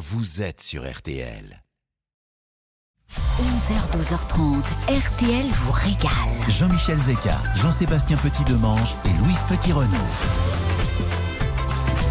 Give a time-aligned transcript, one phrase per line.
[0.00, 1.62] vous êtes sur RTL.
[3.12, 6.48] 11h, 12h30, RTL vous régale.
[6.48, 9.90] Jean-Michel Zeka, Jean-Sébastien Petit-Demange et Louise Petit-Renaud.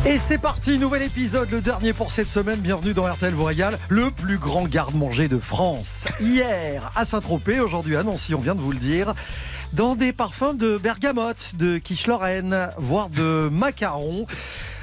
[0.06, 2.60] Et c'est parti, nouvel épisode, le dernier pour cette semaine.
[2.60, 6.06] Bienvenue dans RTL vous régale, le plus grand garde-manger de France.
[6.20, 9.16] Hier à Saint-Tropez, aujourd'hui à Nancy, on vient de vous le dire,
[9.74, 14.28] dans des parfums de bergamote, de quiche Lorraine, voire de macarons.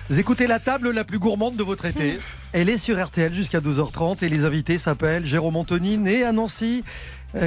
[0.08, 2.20] Vous écoutez la table la plus gourmande de votre été.
[2.52, 6.84] Elle est sur RTL jusqu'à 12h30 et les invités s'appellent Jérôme Anthony, né à Nancy,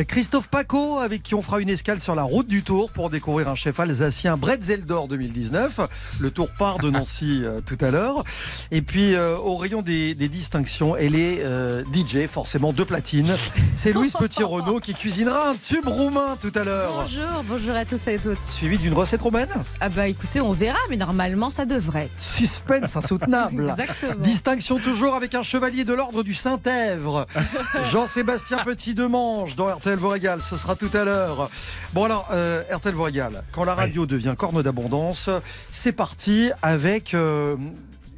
[0.08, 3.50] Christophe Paco, avec qui on fera une escale sur la route du Tour pour découvrir
[3.50, 5.80] un chef alsacien Bretzel d'Or 2019.
[6.20, 8.24] Le Tour part de Nancy euh, tout à l'heure.
[8.72, 13.36] Et puis, euh, au rayon des, des distinctions, elle est euh, DJ, forcément de platine.
[13.76, 16.92] C'est Louise Petit-Renaud qui cuisinera un tube roumain tout à l'heure.
[17.02, 18.46] Bonjour, bonjour à tous et à toutes.
[18.46, 22.10] Suivi d'une recette romaine Ah bah écoutez, on verra, mais normalement ça devrait.
[22.20, 23.70] Suspense insoutenable.
[23.80, 24.22] Exactement.
[24.22, 27.28] Distinction toujours avec un chevalier de l'ordre du Saint-Èvre.
[27.92, 31.50] Jean-Sébastien Petit-Demange dans RTL vous régale, ce sera tout à l'heure.
[31.94, 35.30] Bon alors, euh, RTL vous régale, quand la radio devient corne d'abondance,
[35.72, 37.56] c'est parti avec euh,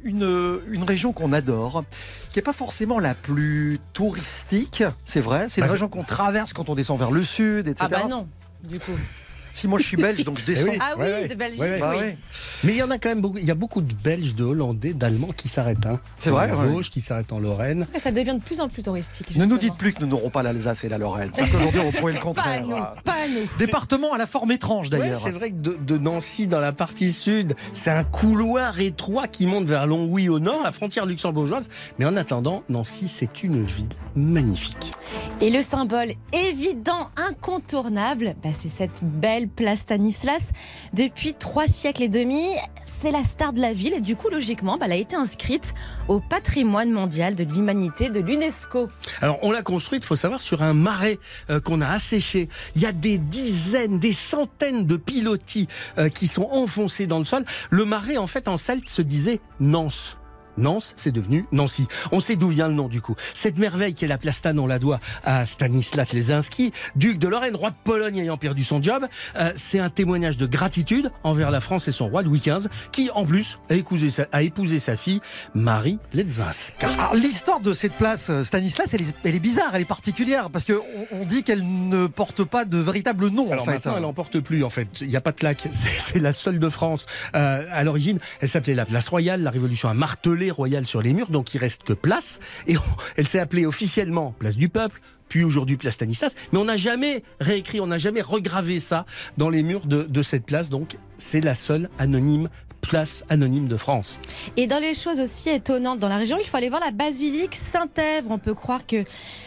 [0.02, 1.84] une, une région qu'on adore,
[2.32, 6.52] qui n'est pas forcément la plus touristique, c'est vrai, c'est une Bah, région qu'on traverse
[6.52, 7.76] quand on descend vers le sud, etc.
[7.80, 8.26] Ah bah non,
[8.64, 8.92] du coup.
[9.52, 10.70] Si moi je suis belge, donc je descends.
[10.72, 10.78] oui.
[10.80, 11.78] Ah oui, Ouais, de Belgique, Ouais, ouais.
[11.80, 12.14] Bah oui.
[12.64, 13.38] Mais il y en a quand même beaucoup.
[13.38, 15.86] Il y a beaucoup de Belges, de Hollandais, d'Allemands qui s'arrêtent.
[15.86, 16.00] Hein.
[16.18, 16.48] C'est vrai.
[16.48, 17.86] Vosges, qui s'arrêtent en Lorraine.
[17.96, 19.34] Ça devient de plus en plus touristique.
[19.36, 21.92] Ne nous dites plus que nous n'aurons pas l'Alsace et la Lorraine, parce qu'aujourd'hui on
[21.92, 22.66] pourrait le Pas contraire.
[22.66, 23.46] nous, pas à nous.
[23.58, 25.20] Département à la forme étrange Ouais, d'ailleurs.
[25.20, 29.46] c'est vrai que de, de Nancy, dans la partie sud, c'est un couloir étroit qui
[29.46, 31.68] monte vers Longwy au nord, la frontière luxembourgeoise.
[31.98, 34.92] Mais en attendant, Nancy, c'est une ville magnifique.
[35.40, 40.50] Et le symbole évident, incontournable, bah, c'est cette belle place Stanislas.
[40.92, 42.42] Depuis trois siècles et demi,
[42.84, 45.74] c'est la star de la ville et du coup, logiquement, bah, elle a été inscrite
[46.08, 48.88] au patrimoine mondial de l'humanité de l'UNESCO.
[49.20, 51.18] Alors, on l'a construite, il faut savoir, sur un marais
[51.50, 52.48] euh, qu'on a asséché.
[52.76, 57.24] Il y a des dizaines, des centaines de pilotis euh, qui sont enfoncés dans le
[57.24, 57.44] sol.
[57.70, 60.16] Le marais, en fait, en celte, se disait Nance.
[60.56, 61.86] Nance, c'est devenu Nancy.
[62.10, 63.14] On sait d'où vient le nom du coup.
[63.34, 67.56] Cette merveille qui est la plastane, on la doit à Stanislas Lesinski, duc de Lorraine,
[67.56, 69.06] roi de Pologne ayant perdu son job.
[69.38, 73.10] Euh, c'est un témoignage de gratitude envers la France et son roi Louis XV, qui
[73.14, 75.20] en plus a épousé sa, a épousé sa fille
[75.54, 76.88] Marie Lesinska.
[76.88, 80.50] Alors, l'histoire de cette place euh, Stanislas, elle est, elle est bizarre, elle est particulière,
[80.50, 83.72] parce qu'on on dit qu'elle ne porte pas de véritable nom Alors en fait.
[83.72, 84.88] maintenant, elle n'en porte plus en fait.
[85.00, 85.68] Il n'y a pas de plaque.
[85.72, 87.06] C'est c'est la seule de France.
[87.34, 89.42] Euh, à l'origine, elle s'appelait la place royale.
[89.42, 92.40] La Révolution a martelé royale sur les murs, donc il reste que place.
[92.66, 92.76] Et
[93.16, 95.00] elle s'est appelée officiellement place du peuple.
[95.28, 99.06] Puis aujourd'hui place Stanislas, mais on n'a jamais réécrit, on n'a jamais regravé ça
[99.38, 100.68] dans les murs de, de cette place.
[100.68, 102.50] Donc c'est la seule anonyme
[102.82, 104.18] place anonyme de France.
[104.58, 107.54] Et dans les choses aussi étonnantes dans la région, il faut aller voir la basilique
[107.54, 108.30] Saint-Èvre.
[108.30, 109.04] On peut croire que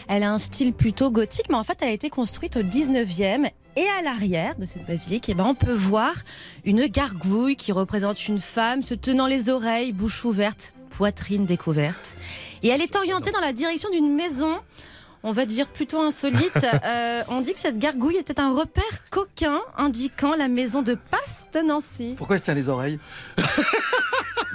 [0.08, 3.48] elle a un style plutôt gothique, mais en fait, elle a été construite au 19e.
[3.76, 6.14] Et à l'arrière de cette basilique, eh ben, on peut voir
[6.64, 12.16] une gargouille qui représente une femme se tenant les oreilles, bouche ouverte, poitrine découverte.
[12.62, 14.58] Et elle est orientée dans la direction d'une maison.
[15.22, 16.52] On va dire plutôt insolite.
[16.84, 21.46] Euh, on dit que cette gargouille était un repère coquin indiquant la maison de passe
[21.52, 22.14] de Nancy.
[22.16, 23.00] Pourquoi elle se tient les oreilles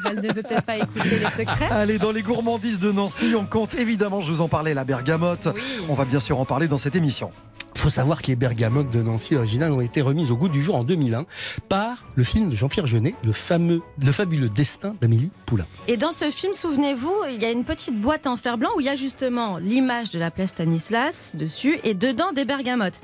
[0.06, 1.68] Elle ne veut peut-être pas écouter les secrets.
[1.70, 5.50] Allez, dans les gourmandises de Nancy, on compte évidemment, je vous en parlais, la bergamote.
[5.54, 5.62] Oui.
[5.90, 7.32] On va bien sûr en parler dans cette émission.
[7.76, 10.62] Il faut savoir que les bergamotes de Nancy originales ont été remises au goût du
[10.62, 11.26] jour en 2001
[11.70, 15.66] par le film de Jean-Pierre Jeunet, le fameux, le fabuleux destin d'Amélie Poulain.
[15.88, 18.82] Et dans ce film, souvenez-vous, il y a une petite boîte en fer blanc où
[18.82, 23.02] il y a justement l'image de la place Stanislas dessus et dedans des bergamotes.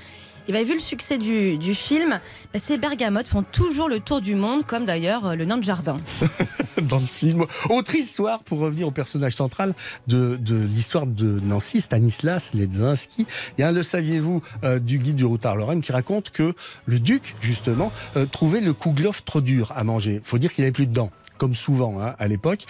[0.50, 2.22] Et bien, vu le succès du, du film,
[2.54, 5.98] ben, ces bergamotes font toujours le tour du monde, comme d'ailleurs euh, le nain jardin.
[6.84, 7.46] Dans le film.
[7.70, 9.74] Autre histoire, pour revenir au personnage central
[10.08, 13.26] de, de l'histoire de Nancy, Stanislas Ledzinski.
[13.58, 16.54] Il y a un, le saviez-vous, euh, du guide du routard Lorraine qui raconte que
[16.86, 20.22] le duc, justement, euh, trouvait le kouglof trop dur à manger.
[20.24, 21.12] faut dire qu'il n'avait plus de dents.
[21.38, 22.66] Comme souvent hein, à l'époque.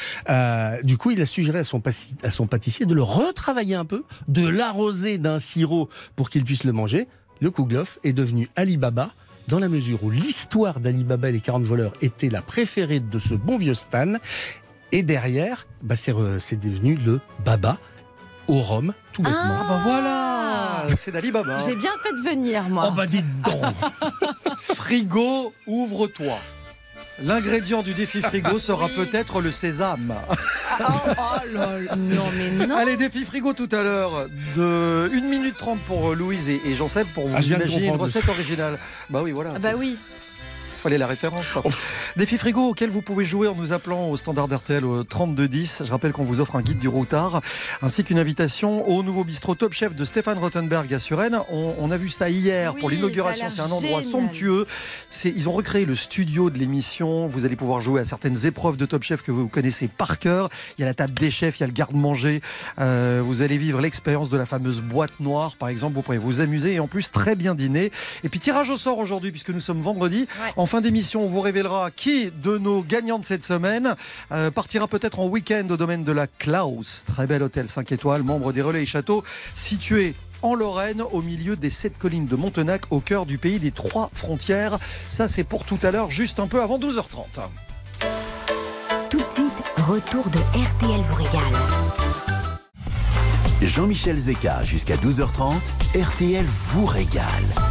[0.84, 5.18] Du coup, il a suggéré à son pâtissier de le retravailler un peu, de l'arroser
[5.18, 5.88] d'un sirop
[6.18, 7.08] pour qu'il puisse le manger.
[7.42, 9.10] Le kouglof est devenu Alibaba
[9.48, 13.34] dans la mesure où l'histoire d'Alibaba et les 40 voleurs était la préférée de ce
[13.34, 14.16] bon vieux Stan.
[14.92, 17.78] Et derrière, bah c'est devenu le Baba
[18.48, 19.40] au rhum, tout bêtement.
[19.40, 21.58] Ah bah voilà, c'est d'Alibaba.
[21.66, 22.88] J'ai bien fait de venir, moi.
[22.90, 23.64] Oh bah dites donc
[24.58, 26.38] Frigo, ouvre-toi.
[27.24, 30.14] L'ingrédient du défi frigo sera peut-être le sésame.
[30.80, 32.78] Oh, oh là là, non mais non.
[32.78, 37.08] Allez, défi frigo tout à l'heure de 1 minute 30 pour Louise et et Jean-Seb
[37.16, 38.14] pour vous Ah, je viens de imaginer une comprendre.
[38.14, 38.78] recette originale.
[39.10, 39.54] Bah oui, voilà.
[39.56, 39.98] Ah bah oui.
[40.88, 41.58] Fallait la référence.
[42.16, 45.84] Défi frigo auquel vous pouvez jouer en nous appelant au standard RTL au 3210.
[45.86, 47.42] Je rappelle qu'on vous offre un guide du routard
[47.82, 51.40] ainsi qu'une invitation au nouveau bistrot Top Chef de Stéphane Rottenberg à Suresnes.
[51.52, 53.50] On, on a vu ça hier Oui, pour l'inauguration.
[53.50, 54.06] C'est un endroit génial.
[54.06, 54.66] somptueux.
[55.26, 57.28] Ils ont recréé le studio de l'émission.
[57.28, 60.48] Vous allez pouvoir jouer à certaines épreuves de Top Chef que vous connaissez par cœur.
[60.78, 62.42] Il y a la table des chefs, il y a le garde-manger.
[62.80, 65.96] Euh, vous allez vivre l'expérience de la fameuse boîte noire, par exemple.
[65.96, 67.92] Vous pourrez vous amuser et en plus très bien dîner.
[68.24, 70.20] Et puis tirage au sort aujourd'hui, puisque nous sommes vendredi.
[70.20, 70.54] Ouais.
[70.56, 73.96] En fin d'émission, on vous révélera qui de nos gagnants de cette semaine
[74.32, 77.04] euh, partira peut-être en week-end au domaine de la Klaus.
[77.08, 79.24] Très bel hôtel 5 étoiles, membre des Relais et Châteaux,
[79.56, 80.14] situé
[80.44, 84.12] en Lorraine, au milieu des sept collines de Montenac, au cœur du pays des trois
[84.14, 84.78] frontières.
[85.10, 87.26] Ça, c'est pour tout à l'heure, juste un peu avant 12h30.
[89.10, 91.42] Tout de suite, retour de RTL vous régale.
[93.64, 95.56] Jean-Michel Zeka jusqu'à 12h30,
[96.00, 97.67] RTL vous régale.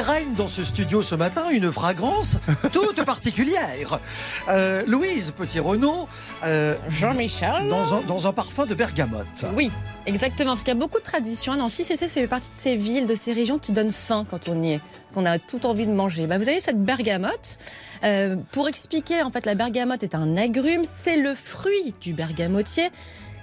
[0.00, 2.38] Il, règne dans ce studio ce matin une fragrance
[2.72, 4.00] toute particulière.
[4.48, 6.08] Euh, Louise Petit-Renaud,
[6.44, 7.68] euh, Jean-Michel.
[7.68, 9.44] dans, un, dans un parfum de bergamote.
[9.54, 9.70] Oui,
[10.06, 10.52] exactement.
[10.52, 11.84] Parce qu'il y a beaucoup de traditions Nancy.
[11.84, 14.72] C'est fait partie de ces villes, de ces régions qui donnent faim quand on y
[14.72, 14.80] est,
[15.12, 16.26] qu'on a tout envie de manger.
[16.26, 17.58] Bah, vous avez cette bergamote.
[18.02, 20.84] Euh, pour expliquer, en fait, la bergamote est un agrume.
[20.84, 22.90] C'est le fruit du bergamotier.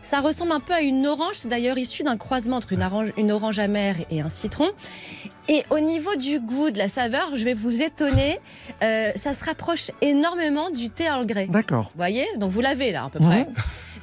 [0.01, 1.36] Ça ressemble un peu à une orange.
[1.36, 4.69] C'est d'ailleurs issu d'un croisement entre une orange, une orange amère et un citron.
[5.50, 8.38] Et au niveau du goût, de la saveur, je vais vous étonner.
[8.84, 11.48] euh, ça se rapproche énormément du thé Earl Grey.
[11.48, 11.86] D'accord.
[11.86, 13.26] Vous voyez Donc vous l'avez là à peu Mhm.
[13.26, 13.48] près.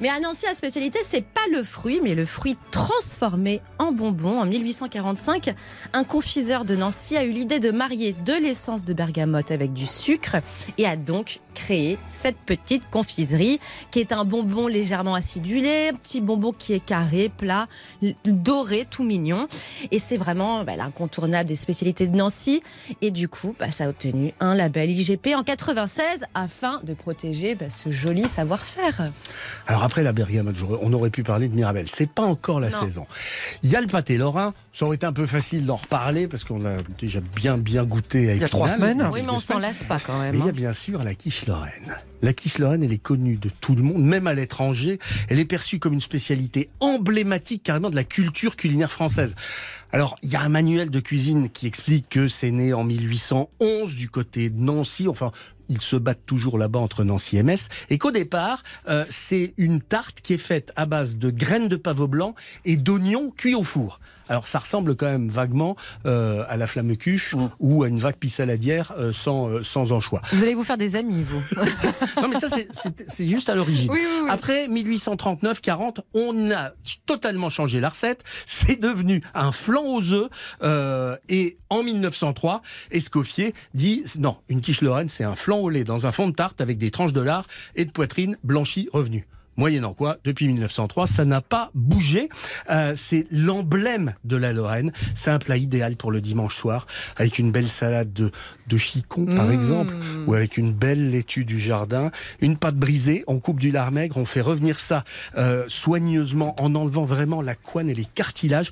[0.01, 4.41] Mais à Nancy, la spécialité, c'est pas le fruit, mais le fruit transformé en bonbon.
[4.41, 5.53] En 1845,
[5.93, 9.85] un confiseur de Nancy a eu l'idée de marier de l'essence de bergamote avec du
[9.85, 10.35] sucre
[10.77, 13.61] et a donc créé cette petite confiserie
[13.91, 17.67] qui est un bonbon légèrement acidulé, un petit bonbon qui est carré, plat,
[18.25, 19.47] doré, tout mignon.
[19.91, 22.61] Et c'est vraiment bah, l'incontournable des spécialités de Nancy.
[23.01, 27.55] Et du coup, bah, ça a obtenu un label IGP en 96 afin de protéger
[27.55, 29.11] bah, ce joli savoir-faire.
[29.67, 31.87] Alors après la bergamote, on aurait pu parler de Mirabelle.
[31.89, 32.79] C'est pas encore la Non.
[32.79, 33.07] saison.
[33.63, 34.53] Il y a le pâté lorrain.
[34.73, 38.25] Ça aurait été un peu facile d'en reparler parce qu'on a déjà bien bien goûté
[38.29, 39.09] avec Il y a trois semaines.
[39.13, 40.31] Oui, mais on s'en lasse pas quand même.
[40.31, 40.49] Mais il y hein.
[40.49, 41.95] a bien sûr la quiche lorraine.
[42.21, 44.99] La quiche lorraine, elle est connue de tout le monde, même à l'étranger.
[45.29, 49.35] Elle est perçue comme une spécialité emblématique carrément de la culture culinaire française.
[49.91, 53.95] Alors, il y a un manuel de cuisine qui explique que c'est né en 1811
[53.95, 55.07] du côté de Nancy.
[55.07, 55.31] Enfin,
[55.69, 57.69] ils se battent toujours là-bas entre Nancy et Metz.
[57.89, 61.75] Et qu'au départ, euh, c'est une tarte qui est faite à base de graines de
[61.75, 62.35] pavot blanc
[62.65, 63.99] et d'oignons cuits au four.
[64.29, 65.75] Alors ça ressemble quand même vaguement
[66.05, 67.49] euh, à la flamme cuche Mm.
[67.59, 70.21] ou à une vague pissaladière euh, sans, euh, sans anchois.
[70.31, 71.41] Vous allez vous faire des amis, vous.
[72.21, 73.89] Non mais ça c'est- juste à l'origine.
[73.91, 74.29] Oui, oui, oui.
[74.29, 76.71] Après 1839-40, on a
[77.05, 78.23] totalement changé la recette.
[78.45, 80.29] C'est devenu un flan aux œufs.
[80.63, 82.61] euh, et en 1903,
[82.91, 86.33] Escoffier dit non, une quiche lorraine, c'est un flan au lait dans un fond de
[86.33, 87.45] tarte avec des tranches de lard
[87.75, 89.27] et de poitrine blanchie revenue.
[89.57, 92.29] Moyennant quoi, depuis 1903, ça n'a pas bougé.
[92.69, 94.91] Euh, c'est l'emblème de la Lorraine.
[95.15, 96.87] C'est un plat idéal pour le dimanche soir,
[97.17, 98.31] avec une belle salade de,
[98.67, 99.51] de chicon, par Mmh.
[99.53, 99.93] exemple,
[100.27, 102.11] ou avec une belle laitue du jardin,
[102.41, 105.03] une pâte brisée, on coupe du lard maigre, on fait revenir ça
[105.37, 108.71] euh, soigneusement en enlevant vraiment la couenne et les cartilages.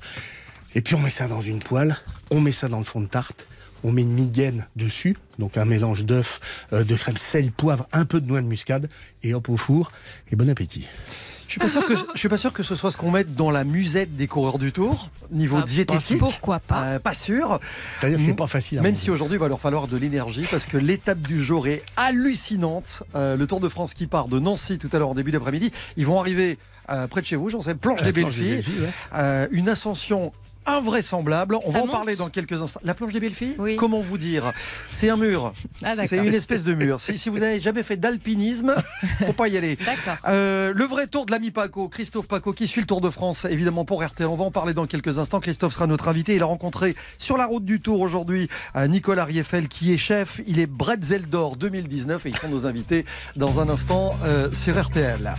[0.74, 1.96] Et puis on met ça dans une poêle,
[2.30, 3.46] on met ça dans le fond de tarte,
[3.84, 6.40] on met une migaine dessus, donc un mélange d'œufs,
[6.72, 8.88] euh, de crème, sel, poivre, un peu de noix de muscade,
[9.22, 9.92] et hop au four,
[10.32, 10.86] et bon appétit.
[11.46, 13.34] Je suis pas sûr que je suis pas sûr que ce soit ce qu'on mette
[13.34, 16.18] dans la musette des coureurs du Tour niveau Ah, diététique.
[16.18, 17.60] Pourquoi pas Euh, pas sûr.
[18.00, 19.04] C'est-à-dire que c'est pas facile à Même manger.
[19.04, 23.02] si aujourd'hui il va leur falloir de l'énergie parce que l'étape du jour est hallucinante.
[23.14, 25.70] Euh, le Tour de France qui part de Nancy tout à l'heure en début d'après-midi.
[25.96, 26.58] Ils vont arriver
[26.90, 28.56] euh, près de chez vous, j'en sais, planche La des belles filles.
[28.80, 28.88] Ouais.
[29.14, 30.32] Euh, une ascension
[30.66, 31.56] invraisemblable.
[31.56, 32.80] On Ça va en parler dans quelques instants.
[32.84, 33.76] La planche des belles filles Oui.
[33.76, 34.52] Comment vous dire?
[34.90, 35.52] C'est un mur.
[35.82, 37.00] Ah, c'est une espèce de mur.
[37.00, 38.74] Si, si vous n'avez jamais fait d'alpinisme,
[39.26, 39.78] faut pas y aller.
[40.26, 43.44] Euh, le vrai tour de l'ami Paco, Christophe Paco, qui suit le Tour de France,
[43.44, 44.28] évidemment pour RTL.
[44.28, 45.40] On va en parler dans quelques instants.
[45.40, 46.34] Christophe sera notre invité.
[46.34, 50.40] Il a rencontré sur la route du Tour aujourd'hui euh, Nicolas Rieffel, qui est chef.
[50.46, 53.04] Il est Bretzel d'Or 2019 et ils sont nos invités
[53.36, 55.34] dans un instant euh, sur RTL.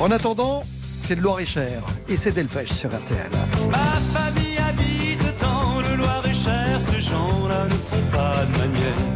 [0.00, 0.62] En attendant,
[1.06, 3.30] c'est de Loire-et-Cher et c'est Delpech sur RTL.
[3.70, 9.13] Ma famille habite dans le Loir-et-Cher, ces gens-là ne font pas de manière.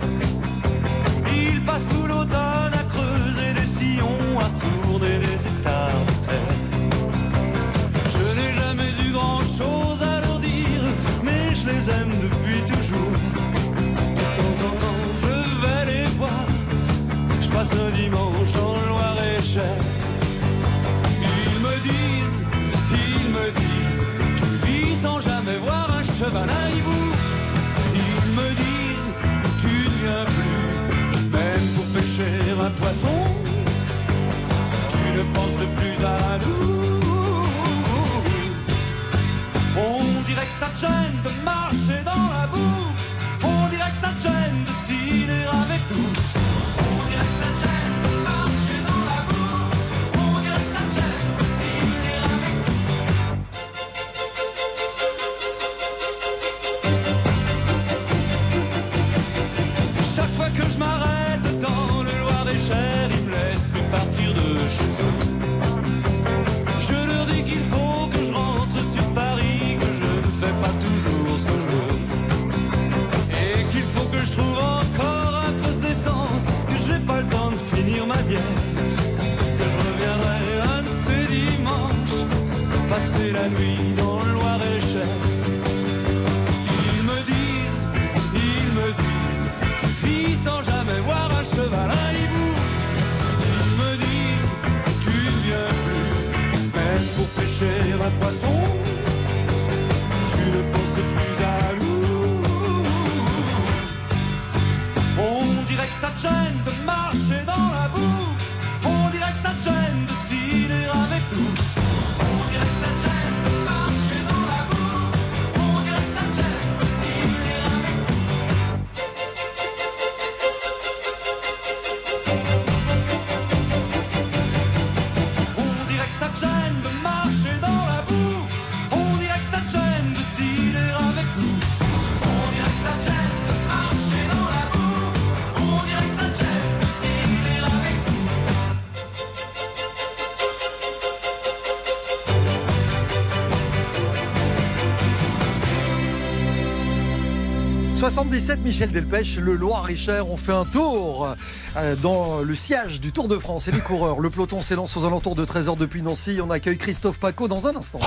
[148.19, 151.37] 77 Michel Delpech, le Loir-et-Cher, on fait un tour
[151.77, 154.19] euh, dans le siège du Tour de France et les coureurs.
[154.19, 156.41] Le peloton s'élance aux alentours de 13h depuis Nancy.
[156.43, 158.01] On accueille Christophe Paco dans un instant.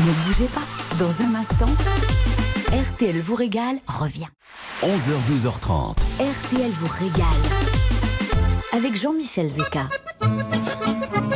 [0.00, 0.60] Ne bougez pas.
[0.98, 1.70] Dans un instant,
[2.70, 4.28] RTL vous régale revient.
[4.82, 5.96] 11h, 12h30.
[6.20, 7.24] RTL vous régale.
[8.70, 9.88] Avec Jean-Michel Zeka.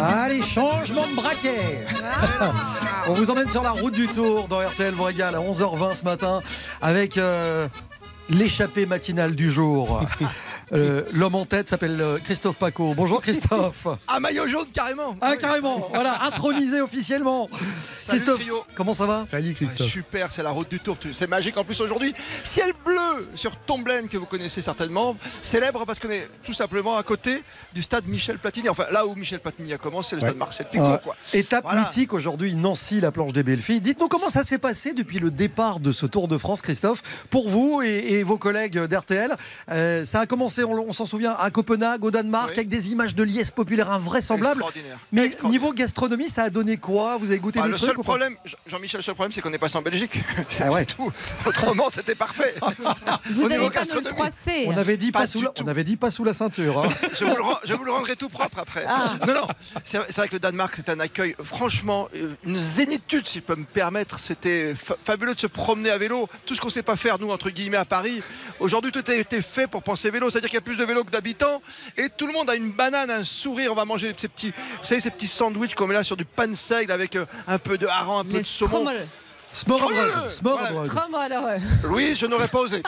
[0.00, 1.86] Allez, changement de braquet
[3.08, 6.04] On vous emmène sur la route du Tour dans RTL vous régale à 11h20 ce
[6.04, 6.40] matin
[6.80, 7.68] avec euh,
[8.28, 10.02] l'échappée matinale du jour.
[10.72, 12.94] Euh, L'homme en tête s'appelle euh, Christophe Paco.
[12.94, 13.86] Bonjour Christophe.
[14.08, 15.16] Un maillot jaune carrément.
[15.20, 17.48] Ah carrément, voilà, intronisé officiellement.
[17.94, 18.64] Salut, Christophe, trio.
[18.74, 19.26] comment ça va?
[19.30, 19.88] Salut Ouais, Christophe.
[19.90, 20.96] super, c'est la route du Tour.
[21.12, 22.14] C'est magique en plus aujourd'hui.
[22.44, 25.16] Ciel bleu sur Tomblaine que vous connaissez certainement.
[25.42, 27.42] Célèbre parce qu'on est tout simplement à côté
[27.74, 28.68] du stade Michel Platini.
[28.68, 30.28] Enfin là où Michel Platini a commencé, le Ouais.
[30.28, 30.84] stade Marcel Picot.
[30.84, 30.98] Ouais.
[31.02, 31.16] Quoi.
[31.32, 31.82] Étape Voilà.
[31.82, 33.80] mythique aujourd'hui, Nancy, la planche des belles filles.
[33.80, 37.48] Dites-nous comment ça s'est passé depuis le départ de ce Tour de France, Christophe, pour
[37.48, 39.34] vous et, et vos collègues d'RTL.
[39.70, 42.54] Euh, ça a commencé, on, on s'en souvient, à Copenhague, au Danemark, Oui.
[42.54, 44.60] avec des images de liesse populaire invraisemblables.
[44.62, 44.98] Extraordinaire.
[45.12, 45.60] Mais Extraordinaire.
[45.62, 48.36] niveau gastronomie, ça a donné quoi Vous avez goûté Ah, des le trucs seul problème,
[48.44, 50.12] Jean- Jean-Michel, le seul problème, c'est qu'on est passé en Belgique.
[50.50, 50.84] C'est Ah ouais.
[50.88, 51.12] c'est tout.
[51.46, 52.54] Autrement, c'était parfait.
[53.30, 54.64] Vous n'allez pas nous froisser.
[54.66, 56.84] on avait, dit pas Pas sous la, on avait dit pas sous la ceinture.
[56.84, 56.88] hein.
[57.18, 58.84] Je vous, le, rends- je vous le rendrai tout propre après.
[58.86, 59.14] Ah.
[59.26, 59.46] Non, non,
[59.84, 63.56] c'est vrai que le Danemark, c'est un accueil, franchement, euh, une zénitude, si je peux
[63.56, 64.18] me permettre.
[64.18, 66.28] C'était fa- fabuleux de se promener à vélo.
[66.46, 68.22] Tout ce qu'on ne sait pas faire, nous, entre guillemets, à Paris.
[68.60, 70.30] Aujourd'hui, tout a été fait pour penser vélo.
[70.30, 71.62] C'est-à-dire qu'il y a plus de vélos que d'habitants.
[71.96, 73.72] Et tout le monde a une banane, un sourire.
[73.72, 76.24] On va manger ces petits, vous savez, ces petits sandwichs qu'on met là sur du
[76.24, 78.90] pan seigle avec euh, un peu de hareng, un peu Les de saumon.
[80.56, 80.88] Ouais.
[81.84, 82.82] Oui, je n'aurais pas osé.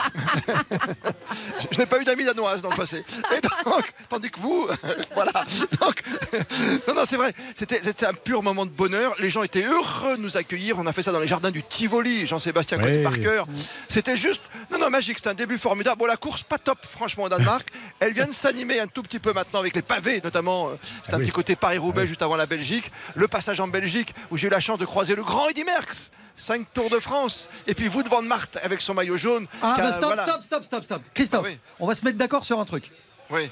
[1.61, 3.05] je je n'ai pas eu d'amis danoises dans le passé.
[3.37, 4.69] Et donc, tandis que vous,
[5.15, 5.33] voilà.
[5.81, 6.03] Donc,
[6.89, 7.33] non, non, c'est vrai.
[7.55, 9.15] C'était, un pur moment de bonheur.
[9.19, 10.79] Les gens étaient heureux de nous accueillir.
[10.79, 12.79] On a fait ça dans les jardins du Tivoli, Jean-Sébastien.
[12.79, 13.45] Coty Parker.
[13.89, 15.19] C'était juste, non, non, magique.
[15.19, 15.99] C'était un début formidable.
[15.99, 17.69] Bon, la course, pas top, franchement, au Danemark.
[18.01, 20.69] Elle vient de s'animer un tout petit peu maintenant avec les pavés, notamment.
[20.69, 20.75] euh,
[21.05, 21.25] C'est Ah un oui.
[21.25, 22.91] petit côté Paris-Roubaix juste avant la Belgique.
[23.15, 26.11] Le passage en Belgique, où j'ai eu la chance de croiser le grand Eddy Merckx.
[26.41, 27.49] 5 Tours de France.
[27.67, 29.47] Et puis vous devant Marthe avec son maillot jaune.
[29.63, 30.23] Ah, bah stop, voilà.
[30.25, 31.03] stop, stop, stop, stop.
[31.15, 31.59] Christophe, Ah oui.
[31.79, 32.91] on va se mettre d'accord sur un truc.
[33.31, 33.51] Oui.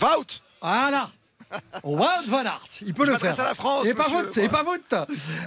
[0.00, 1.10] Wout Voilà.
[1.82, 3.38] Wout van Aert, il peut Je le faire.
[3.40, 4.76] à la France, Et pas vous, et pas vous.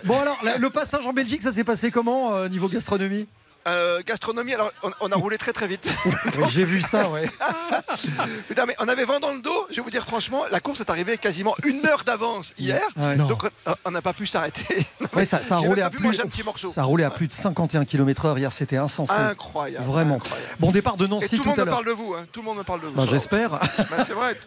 [0.03, 3.27] Bon alors, le passage en Belgique, ça s'est passé comment euh, niveau gastronomie?
[3.67, 5.87] Euh, gastronomie, alors on, on a roulé très très vite.
[6.49, 7.29] J'ai vu ça, ouais.
[8.67, 10.89] Mais on avait vent dans le dos, je vais vous dire franchement, la course est
[10.89, 12.81] arrivée quasiment une heure d'avance hier.
[12.95, 13.15] Ouais.
[13.17, 13.43] Donc
[13.85, 14.85] on- n'a pas pu s'arrêter.
[15.13, 16.69] Ouais, ça, ça a roulé à plus, un petit morceau.
[16.69, 19.11] ça a roulé à plus de 51 km/h hier, c'était insensé.
[19.13, 19.85] Incroyable.
[19.85, 20.15] Vraiment.
[20.15, 20.49] incroyable.
[20.57, 21.75] Bon départ de Et Nancy tout le tout monde à me l'heure.
[21.75, 22.25] parle de vous, hein.
[22.31, 22.93] tout le monde me parle de vous.
[22.93, 23.03] Bah.
[23.09, 23.49] J'espère.
[23.51, 23.59] Bah,
[24.05, 24.37] c'est vrai.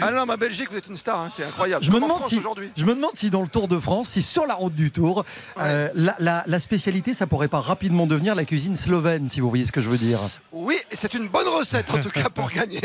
[0.00, 1.84] Ah non, ma Belgique, vous êtes une star, hein, c'est incroyable.
[1.84, 2.40] Je me, Comme demande si,
[2.76, 5.24] je me demande si dans le Tour de France, si sur la route du Tour,
[5.58, 9.40] euh, la, la- la spécialité, ça pourrait pas rapidement devenir devenir la cuisine slovène, si
[9.40, 10.20] vous voyez ce que je veux dire.
[10.52, 12.80] Oui, c'est une bonne recette en tout cas pour gagner.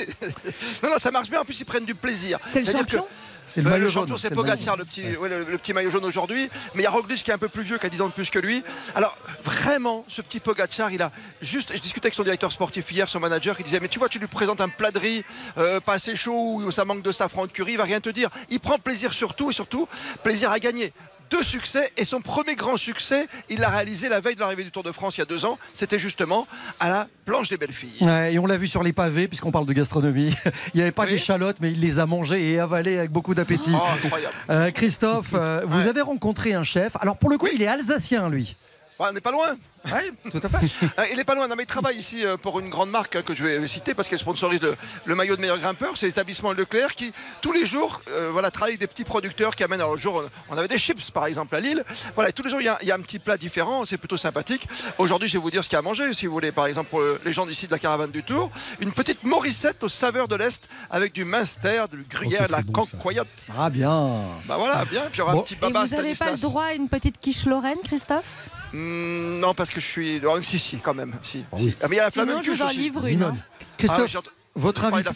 [0.82, 1.41] non, non, ça marche bien.
[1.41, 2.39] En plus, ils prennent du plaisir.
[2.50, 3.06] C'est le champion
[3.48, 4.03] C'est le maillot le jaune.
[4.06, 6.50] champion, c'est Pogacar, le petit, ouais, le, le petit maillot jaune aujourd'hui.
[6.74, 8.08] Mais il y a Roglic qui est un peu plus vieux, qui a 10 ans
[8.08, 8.63] de plus que lui.
[8.96, 11.12] Alors, vraiment, ce petit Pogacar, il a
[11.44, 11.72] juste.
[11.72, 14.17] Je discutais avec son directeur sportif hier, son manager, qui disait Mais tu vois, tu
[14.17, 15.24] lui présentes un plat de riz
[15.60, 18.10] euh, pas assez chaud ou ça manque de safran de curry, il va rien te
[18.10, 18.32] dire.
[18.50, 19.88] Il prend plaisir surtout et surtout
[20.24, 20.94] plaisir à gagner.
[21.29, 24.72] Deux succès et son premier grand succès, il l'a réalisé la veille de l'arrivée du
[24.72, 25.57] Tour de France il y a deux ans.
[25.74, 26.48] C'était justement
[26.79, 27.98] à la planche des belles filles.
[28.01, 30.34] Ouais, et on l'a vu sur les pavés, puisqu'on parle de gastronomie.
[30.74, 31.12] Il n'y avait pas Oui.
[31.12, 33.72] d'échalotes, mais il les a mangées et avalées avec beaucoup d'appétit.
[33.74, 34.34] Oh, incroyable.
[34.50, 35.88] Euh, Christophe, euh, vous Ouais.
[35.89, 36.96] avez rencontré un chef.
[37.01, 38.55] Alors pour le coup, il est alsacien, lui.
[39.00, 39.55] Ouais, on n'est pas loin.
[39.86, 40.67] Oui, tout à fait.
[40.98, 43.15] Ah, Il n'est pas loin, non, mais il travaille ici euh, pour une grande marque
[43.15, 45.93] hein, que je vais citer parce qu'elle sponsorise le, le maillot de meilleur grimpeur.
[45.96, 49.63] C'est l'établissement Leclerc qui, tous les jours, euh, voilà, travaille avec des petits producteurs qui
[49.63, 49.79] amènent.
[49.81, 51.84] Alors, le jour, on avait des chips par exemple à Lille.
[52.15, 53.86] Voilà, et tous les jours, il y, a- il y a un petit plat différent.
[53.86, 54.67] C'est plutôt sympathique.
[54.98, 56.65] Aujourd'hui, je vais vous dire ce qu'il y a à manger, si vous voulez, par
[56.67, 58.50] exemple, pour euh, les gens d'ici de la caravane du Tour.
[58.81, 62.84] Une petite morissette aux saveurs de l'Est avec du minster, du gruyère, de la bon,
[62.86, 62.91] ça.
[62.98, 63.27] cancoyote.
[63.57, 64.22] Ah bien.
[64.46, 65.01] Bah voilà, bien.
[65.03, 65.39] Puis il y aura Bon.
[65.39, 68.50] un petit Et baba vous n'avez pas le droit à une petite quiche lorraine, Christophe?
[68.74, 70.21] Hmm, non, parce que je suis.
[70.25, 71.13] oh, si, si, quand même.
[71.21, 71.75] Si, Ah si.
[71.81, 73.24] Ah, mais il y a la Sinon, je vous en livre une.
[73.24, 73.36] hein.
[73.38, 75.09] Ah Christophe, entendu- votre, invité,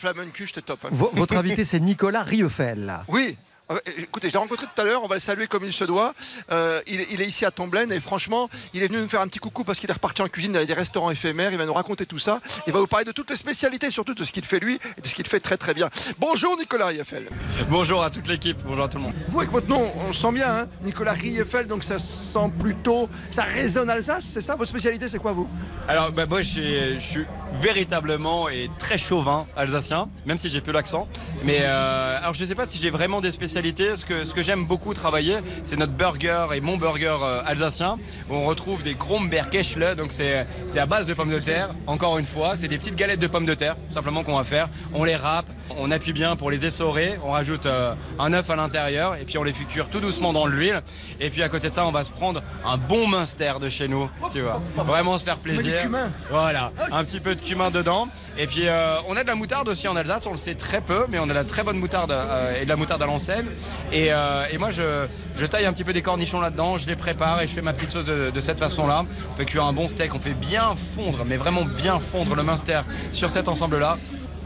[0.61, 0.79] top.
[0.85, 0.89] hein.
[0.91, 2.93] vo- votre invité, c'est Nicolas Riefel.
[3.07, 3.37] Oui.
[3.71, 5.83] Euh, Écoutez, je l'ai rencontré tout à l'heure, on va le saluer comme il se
[5.83, 6.13] doit.
[6.51, 9.21] Euh, il, est- il est ici à Tomblaine et franchement, il est venu nous faire
[9.21, 11.51] un petit coucou parce qu'il est reparti en cuisine dans des restaurants éphémères.
[11.51, 12.39] Il va nous raconter tout ça.
[12.67, 15.01] Il va vous parler de toutes les spécialités, surtout de ce qu'il fait lui et
[15.01, 15.89] de ce qu'il fait très très bien.
[16.19, 17.27] Bonjour Nicolas Rieffel.
[17.69, 19.13] Bonjour à toute l'équipe, bonjour à tout le monde.
[19.29, 23.43] Vous avec votre nom, on sent bien, hein Nicolas Rieffel, donc ça sent plutôt, ça
[23.43, 25.47] résonne Alsace, c'est ça Votre spécialité, c'est quoi vous?
[25.87, 27.25] Alors bah, moi je suis, je suis
[27.61, 31.07] véritablement et très chauvin alsacien, même si j'ai peu l'accent.
[31.43, 33.60] Mais euh, alors je sais pas si j'ai vraiment des spécialités.
[33.61, 37.97] Ce que, ce que j'aime beaucoup travailler, c'est notre burger et mon burger euh, alsacien.
[38.29, 40.47] Où on retrouve des Kromberkeschle, donc c'est
[40.79, 41.69] à base de pommes de terre.
[41.85, 44.67] Encore une fois, c'est des petites galettes de pommes de terre, simplement qu'on va faire.
[44.93, 45.45] On les râpe,
[45.77, 49.37] on appuie bien pour les essorer, on rajoute euh, un œuf à l'intérieur et puis
[49.37, 50.81] on les fait cuire tout doucement dans l'huile.
[51.19, 53.87] Et puis à côté de ça, on va se prendre un bon Munster de chez
[53.87, 54.59] nous, tu vois.
[54.75, 55.73] Vraiment se faire plaisir.
[56.31, 58.07] Voilà, un petit peu de cumin dedans.
[58.37, 60.81] Et puis euh, on a de la moutarde aussi en Alsace, on le sait très
[60.81, 63.05] peu, mais on a de la très bonne moutarde euh, et de la moutarde à
[63.05, 63.45] l'ancienne.
[63.91, 67.41] Et, euh, et moi je, taille un petit peu des cornichons là-dedans, je les prépare
[67.41, 69.05] et je fais ma petite sauce de, cette façon-là.
[69.31, 72.43] On fait cuire un bon steak, on fait bien fondre, mais vraiment bien fondre le
[72.43, 73.97] Munster sur cet ensemble-là.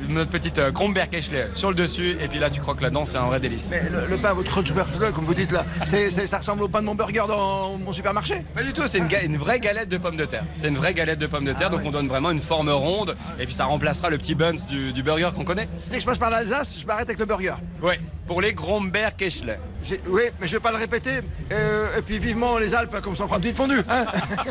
[0.09, 3.25] Notre petite euh, Kromberkeschle sur le dessus, et puis là tu croques là-dedans, c'est un
[3.25, 3.69] vrai délice.
[3.71, 6.67] Mais le, le pain, votre Kreutzberger, comme vous dites là, c'est, c'est- ça ressemble au
[6.67, 9.59] pain de mon burger dans mon supermarché Pas du tout, c'est une, ga- une vraie
[9.59, 10.43] galette de pommes de terre.
[10.53, 13.15] C'est une vraie galette de pommes de terre, donc on donne vraiment une forme ronde,
[13.39, 15.67] et puis ça remplacera le petit buns du, du burger qu'on connaît.
[15.89, 17.53] Dès que je passe par l'Alsace, je m'arrête avec le burger.
[17.81, 19.57] Ouais, pour les Kromberkeschle.
[20.07, 21.19] Oui, mais je vais pas le répéter.
[21.51, 23.81] Euh, et puis vivement les Alpes, comme ça on prend une fondue.
[23.89, 24.05] hein.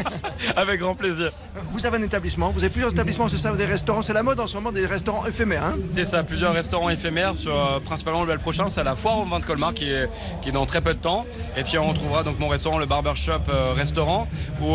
[0.57, 1.31] Avec grand plaisir.
[1.73, 4.39] vous avez un établissement, vous avez plusieurs établissements, c'est ça, des restaurants, c'est la mode
[4.41, 5.65] en ce moment des restaurants éphémères.
[5.65, 9.19] Hein C'est ça, plusieurs restaurants éphémères sur euh, principalement le bel prochain, c'est la foire
[9.21, 10.09] au vin de Colmar qui est,
[10.43, 11.27] qui est dans très peu de temps.
[11.57, 14.29] Et puis on retrouvera donc mon restaurant, le Barbershop euh, Restaurant,
[14.63, 14.75] où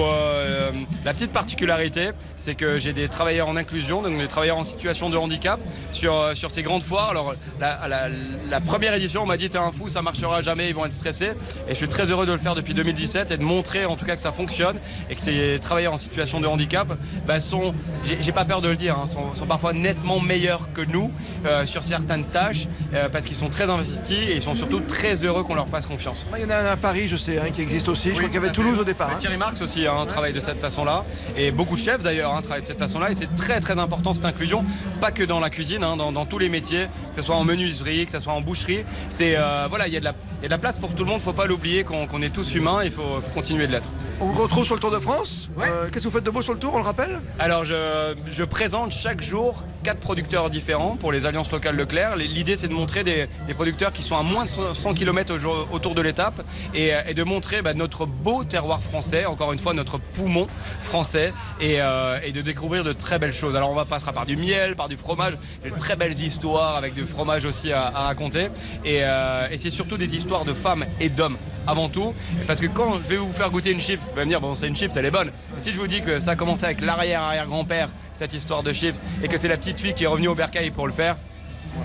[1.05, 5.09] la petite particularité, c'est que j'ai des travailleurs en inclusion, donc des travailleurs en situation
[5.09, 5.59] de handicap
[5.91, 7.09] sur, sur ces grandes foires.
[7.09, 8.09] Alors la, la-
[8.49, 10.93] la première édition, on m'a dit t'es un fou, ça marchera jamais, ils vont être
[10.93, 11.31] stressés.
[11.67, 14.05] Et je suis très heureux de le faire depuis 2017 et de montrer en tout
[14.05, 14.77] cas que ça fonctionne
[15.09, 16.87] et que ces travailleurs en situation de handicap
[17.27, 17.73] bah, sont,
[18.19, 21.11] j'ai pas peur de le dire, hein, sont, sont parfois nettement meilleurs que nous
[21.45, 25.15] euh, sur certaines tâches euh, parce qu'ils sont très investis et ils sont surtout très
[25.25, 26.25] heureux qu'on leur fasse confiance.
[26.35, 28.09] Il y en a un à Paris, je sais, hein, qui existe aussi.
[28.09, 28.53] Je crois qu'il y avait fait.
[28.53, 29.09] Toulouse au départ.
[29.11, 29.17] Hein.
[29.19, 31.03] Thierry Marx aussi hein, travaille de cette façon-là.
[31.37, 33.11] Et beaucoup de chefs d'ailleurs travaillent de cette façon-là.
[33.11, 34.63] Et c'est très très important cette inclusion,
[34.99, 38.05] pas que dans la cuisine, dans, dans tous les métiers, que ce soit en menuiserie,
[38.05, 38.83] que ce soit en boucherie.
[39.09, 40.93] C'est euh, voilà, il y, a de la- il y a de la place pour
[40.95, 41.21] tout le monde.
[41.21, 42.81] Faut pas l'oublier qu'on est tous humains.
[42.83, 43.89] Il faut, faut continuer de l'être.
[44.21, 45.49] On vous retrouve sur le Tour de France.
[45.59, 47.19] Euh, Qu'est-ce que vous faites de beau sur le Tour, on le rappelle?
[47.39, 52.17] Alors je, je présente chaque jour quatre producteurs différents pour les alliances locales Leclerc.
[52.17, 55.33] L'idée c'est de montrer des, des producteurs qui sont à moins de 100 km
[55.71, 56.41] autour de l'étape
[56.75, 60.47] et, et de montrer bah, notre beau terroir français, encore une fois notre poumon
[60.81, 63.55] français et, euh, et de découvrir de très belles choses.
[63.55, 66.93] Alors on va passer par du miel, par du fromage, de très belles histoires avec
[66.93, 68.49] du fromage aussi à, à raconter
[68.83, 71.37] et, euh, et c'est surtout des histoires de femmes et d'hommes
[71.67, 72.13] avant tout.
[72.47, 74.55] Parce que quand je vais vous faire goûter une chips, vous allez me dire, bon,
[74.55, 75.29] c'est une chips, elle est bonne.
[75.29, 79.01] Et si je vous dis que ça a commencé avec l'arrière-arrière-grand-père, cette histoire de chips,
[79.23, 81.17] et que c'est la petite fille qui est revenue au bercail pour le faire,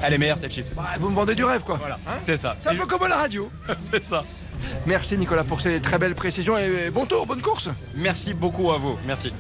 [0.03, 0.75] elle est meilleure cette chips.
[0.75, 1.77] Bah, Vous me vendez du rêve, quoi.
[1.77, 2.57] Voilà, Hein c'est ça.
[2.61, 3.51] C'est un peu comme à la radio.
[3.79, 4.25] c'est ça.
[4.87, 7.69] Merci Nicolas pour ces très belles précisions et bon tour, bonne course.
[7.95, 8.97] Merci beaucoup à vous.
[9.07, 9.33] Merci.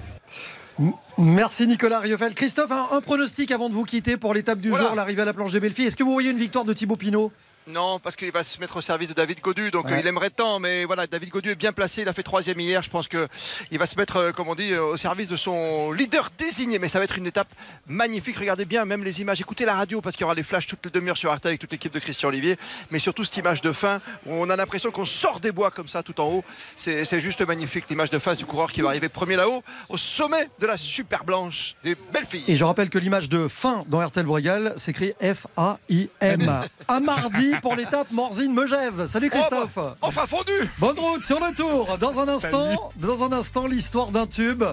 [1.17, 2.35] Merci Nicolas Riofel.
[2.35, 4.87] Christophe, un, un pronostic avant de vous quitter pour l'étape du Voilà.
[4.87, 5.87] jour, l'arrivée à la planche des belles filles.
[5.87, 7.33] Est-ce que vous voyez une victoire de Thibaut Pinot?
[7.67, 9.95] Non, parce qu'il va se mettre au service de David Godu, donc Ouais.
[9.95, 12.61] euh, il aimerait tant, mais voilà, David Godu est bien placé, il a fait troisième
[12.61, 15.37] hier, je pense qu'il va se mettre, euh, comme on dit, euh, au service de
[15.37, 17.49] son leader désigné, mais ça va être une étape
[17.87, 20.67] magnifique, regardez bien, même les images, écoutez la radio, parce qu'il y aura les flashs
[20.67, 22.57] toutes les demi-heures sur RTL avec toute l'équipe de Christian Olivier,
[22.91, 25.89] mais surtout cette image de fin, où on a l'impression qu'on sort des bois comme
[25.89, 26.45] ça tout en haut,
[26.77, 30.49] c'est juste magnifique, l'image de face du coureur qui va arriver premier là-haut, au sommet
[30.59, 32.45] de la super blanche des belles filles.
[32.47, 36.63] Et je rappelle que l'image de fin dans RTL régale s'écrit F-A-I-M.
[36.89, 39.07] à mardi pour l'étape Morzine-Megève.
[39.07, 39.71] Salut Christophe.
[39.77, 41.99] Oh, bah, enfin fondu Bonne route sur le tour.
[41.99, 44.65] Dans un instant, dans un instant, l'histoire d'un tube.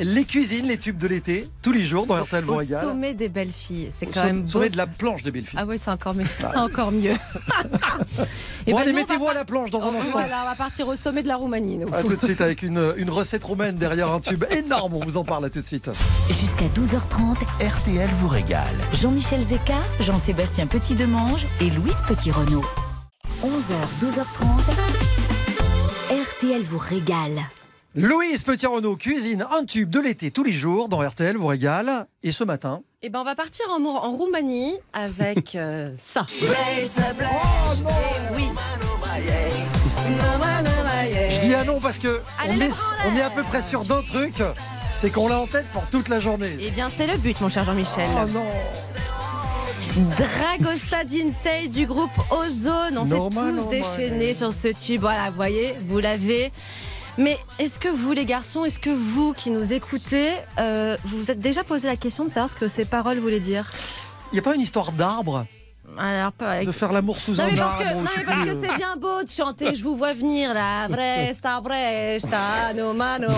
[0.00, 3.28] Les cuisines, les tubes de l'été, tous les jours dans RTL vous Au sommet des
[3.28, 3.88] belles filles.
[3.90, 4.48] C'est Au quand même beau.
[4.48, 5.58] sommet de la planche des belles filles.
[5.60, 6.26] Ah oui, c'est encore mieux.
[6.38, 7.14] C'est encore mieux.
[8.66, 10.12] Et bon, ben, allez, mettez-vous à la planche dans un instant.
[10.12, 11.78] Voilà, on va partir au sommet de la Roumanie.
[11.78, 11.88] nous.
[11.94, 14.94] A tout de suite avec une, une recette roumaine derrière un tube énorme.
[14.94, 15.90] On vous en parle à tout de suite.
[16.28, 18.66] Jusqu'à 12h30, RTL vous régale.
[19.00, 21.96] Jean-Michel Zeka, Jean-Sébastien Petit-Demange et Louise
[22.30, 22.64] Petit-Renault.
[23.42, 24.46] 11h, 12h30,
[26.22, 27.40] RTL vous régale.
[27.96, 32.06] Louise Petit-Renault cuisine un tube de l'été tous les jours dans RTL vous régale.
[32.22, 36.24] Et ce matin, Et ben, on va partir en, Roumanie avec euh, ça.
[36.28, 36.46] je
[41.40, 43.82] dis ah non parce que Allez, on, est, branleurs on est à peu près sûr
[43.82, 44.34] d'un truc,
[44.92, 46.56] c'est qu'on l'a en tête pour toute la journée.
[46.60, 48.06] Eh bien, c'est le but, mon cher Jean-Michel.
[48.14, 48.46] Oh non
[49.96, 52.96] Dragosta Dintei du groupe Ozone.
[52.96, 53.68] On s'est tous normal.
[53.68, 55.00] déchaînés sur ce tube.
[55.00, 56.50] Voilà, vous voyez, vous l'avez.
[57.18, 61.30] Mais est-ce que vous, les garçons, est-ce que vous qui nous écoutez, euh, vous vous
[61.30, 63.72] êtes déjà posé la question de savoir ce que ces paroles voulaient dire?
[64.32, 65.44] Il n'y a pas une histoire d'arbre?
[65.98, 68.24] Alors, pas avec De faire l'amour sous Non un mais, parce que, arbre non, mais
[68.24, 72.92] parce que c'est bien beau de chanter, je vous vois venir là, Vresta, Bresta, no
[72.92, 73.28] mano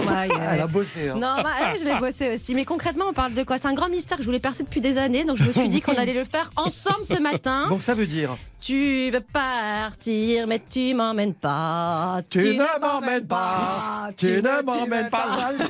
[0.52, 1.08] Elle a bossé.
[1.08, 1.14] hein.
[1.14, 2.54] Non, bah, je l'ai bossé aussi.
[2.54, 3.58] Mais concrètement, on parle de quoi?
[3.58, 5.68] C'est un grand mystère que je voulais percer depuis des années, donc je me suis
[5.68, 7.66] dit qu'on allait le faire ensemble ce matin.
[7.68, 8.36] Donc ça veut dire?
[8.60, 12.20] Tu veux partir, mais tu m'emmènes pas.
[12.30, 15.50] Tu ne m'emmènes pas, tu ne m'emmènes pas.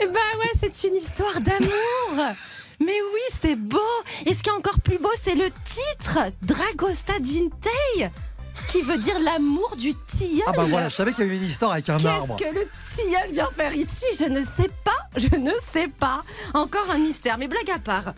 [0.00, 2.34] Eh ben ouais, c'est une histoire d'amour.
[2.80, 3.78] Mais oui, c'est beau.
[4.26, 8.10] Et ce qui est encore plus beau, c'est le titre Dragosta Dintei,
[8.68, 10.44] qui veut dire l'amour du tilleul.
[10.46, 12.36] Ah bah voilà, je savais qu'il y avait une histoire avec un Qu'est-ce arbre.
[12.36, 14.04] que le tilleul vient faire ici?
[14.18, 16.22] Je ne sais pas, je ne sais pas.
[16.54, 18.12] Encore un mystère, mais blague à part.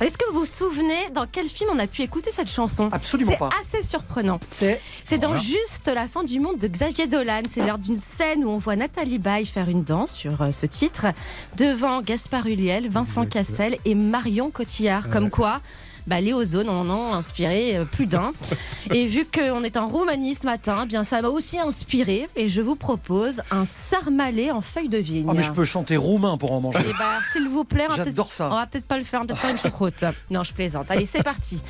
[0.00, 3.30] Est-ce que vous vous souvenez dans quel film on a pu écouter cette chanson Absolument
[3.32, 3.50] C'est pas.
[3.60, 4.40] assez surprenant.
[4.50, 5.42] C'est C'est dans Voilà.
[5.42, 7.42] Juste la fin du monde de Xavier Dolan.
[7.48, 10.66] C'est lors d'une scène où on voit Nathalie Baye faire une danse sur euh, ce
[10.66, 11.06] titre
[11.56, 15.08] devant Gaspard Ulliel, Vincent Cassel et Marion Cotillard.
[15.10, 15.60] Comme quoi,
[16.06, 18.32] bah, les Ozones en ont inspiré euh, plus d'un.
[18.92, 22.28] Et vu qu'on est en Roumanie ce matin, eh bien ça m'a aussi inspiré.
[22.36, 25.26] Et je vous propose un sarmalé en feuilles de vigne.
[25.30, 26.78] Ah mais je peux chanter roumain pour en manger.
[26.82, 28.48] Eh ben, s'il vous plaît, on va peut-être- J'adore ça.
[28.50, 30.04] on va peut-être pas le faire, on va peut-être faire une choucroute.
[30.30, 30.90] Non, je plaisante.
[30.90, 31.60] Allez, c'est parti.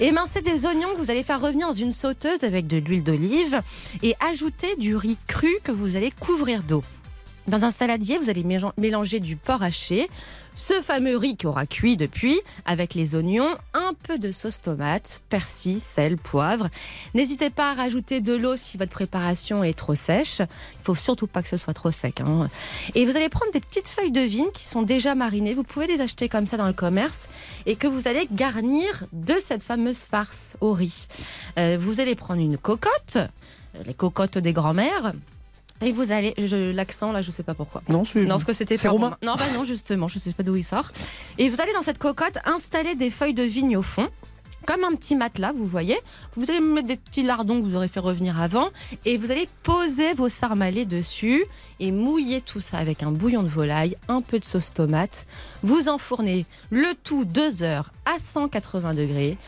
[0.00, 3.60] Émincez des oignons que vous allez faire revenir dans une sauteuse avec de l'huile d'olive
[4.02, 6.82] et ajouter du riz cru que vous allez couvrir d'eau.
[7.46, 10.08] Dans un saladier, vous allez mélan- mélanger du porc haché,
[10.58, 15.22] ce fameux riz qui aura cuit depuis, avec les oignons, un peu de sauce tomate,
[15.28, 16.68] persil, sel, poivre.
[17.14, 20.40] N'hésitez pas à rajouter de l'eau si votre préparation est trop sèche.
[20.40, 22.20] Il faut surtout pas que ce soit trop sec.
[22.20, 22.48] hein.
[22.96, 25.54] Et vous allez prendre des petites feuilles de vigne qui sont déjà marinées.
[25.54, 27.28] Vous pouvez les acheter comme ça dans le commerce
[27.64, 31.06] et que vous allez garnir de cette fameuse farce au riz.
[31.56, 33.18] Euh, vous allez prendre une cocotte,
[33.86, 35.12] les cocottes des grands-mères.
[35.80, 36.34] Et vous allez,
[36.74, 37.82] l'accent là, je sais pas pourquoi.
[37.88, 40.42] Non, c'est Non, parce que c'était pas roumain Non, bah non, justement, je sais pas
[40.42, 40.90] d'où il sort.
[41.38, 44.08] Et vous allez dans cette cocotte installer des feuilles de vigne au fond.
[44.66, 45.96] Comme un petit matelas, vous voyez.
[46.34, 48.68] Vous allez mettre des petits lardons que vous aurez fait revenir avant.
[49.06, 51.44] Et vous allez poser vos sarmalés dessus
[51.80, 55.26] et mouiller tout ça avec un bouillon de volaille, un peu de sauce tomate.
[55.62, 59.38] Vous enfournez le tout deux heures à 180 degrés.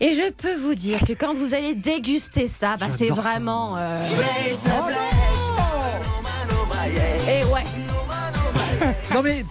[0.00, 3.76] Et je peux vous dire que quand vous allez déguster ça, bah, c'est vraiment.
[3.76, 3.96] euh,
[7.28, 7.64] Et ouais.
[9.14, 9.44] Non mais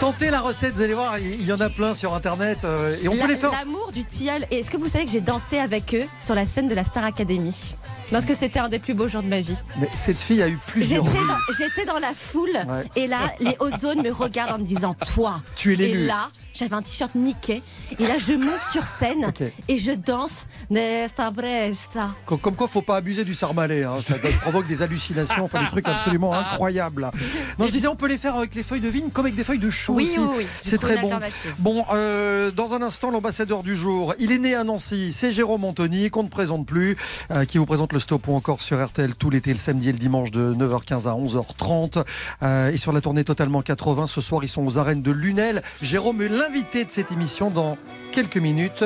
[0.00, 2.96] tentez la recette, vous allez voir, il il y en a plein sur internet euh,
[3.00, 3.52] et on La- peut les faire.
[3.52, 4.44] L'amour du tilleul.
[4.50, 6.82] Et est-ce que vous savez que j'ai dansé avec eux sur la scène de la
[6.82, 7.74] Star Academy?
[8.12, 9.56] Parce que c'était un des plus beaux jours de ma vie.
[9.80, 12.84] Mais cette fille a eu plusieurs J'étais dans, j'étais dans la foule Ouais.
[12.96, 15.40] et là, les ozones me regardent en me disant Toi.
[15.56, 16.00] Tu es l'élu.
[16.00, 17.62] Et là, j'avais un t-shirt Mickey.
[17.98, 19.32] Et là, je monte sur scène
[19.68, 22.10] et je danse Nesta Bresta.
[22.26, 23.82] Comme, comme quoi, faut pas abuser du sarmalé.
[23.84, 23.96] hein.
[24.00, 27.10] Ça provoque des hallucinations, enfin des trucs absolument incroyables.
[27.58, 29.44] Non, je disais, on peut les faire avec les feuilles de vigne comme avec des
[29.44, 30.18] feuilles de chou Oui, aussi.
[30.18, 30.46] oui, oui.
[30.64, 31.10] C'est très bon.
[31.58, 35.64] Bon, euh, dans un instant, l'ambassadeur du jour, il est né à Nancy, c'est Jérôme
[35.64, 36.96] Anthony, qu'on ne présente plus,
[37.30, 39.92] euh, qui vous présente le stop ou encore sur RTL tout l'été, le samedi et
[39.92, 42.04] le dimanche de 9h15 à 11h30.
[42.42, 45.62] Euh, et sur la tournée Totalement 80, ce soir, ils sont aux arènes de Lunel.
[45.80, 47.78] Jérôme est l'invité de cette émission dans
[48.10, 48.84] quelques minutes,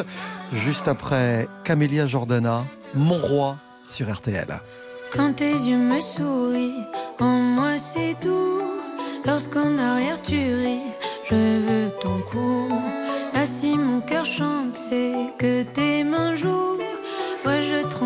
[0.53, 4.61] juste après Camélia Jordana, Mon Roi sur RTL.
[5.13, 6.85] Quand tes yeux me sourient,
[7.19, 8.63] en moi c'est tout.
[9.25, 10.93] Lorsqu'en arrière tu ris,
[11.29, 12.69] je veux ton cou.
[13.33, 16.79] Là si mon cœur chante, c'est que tes mains jouent.
[17.45, 18.06] Moi je tremble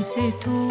[0.00, 0.70] c'est tout.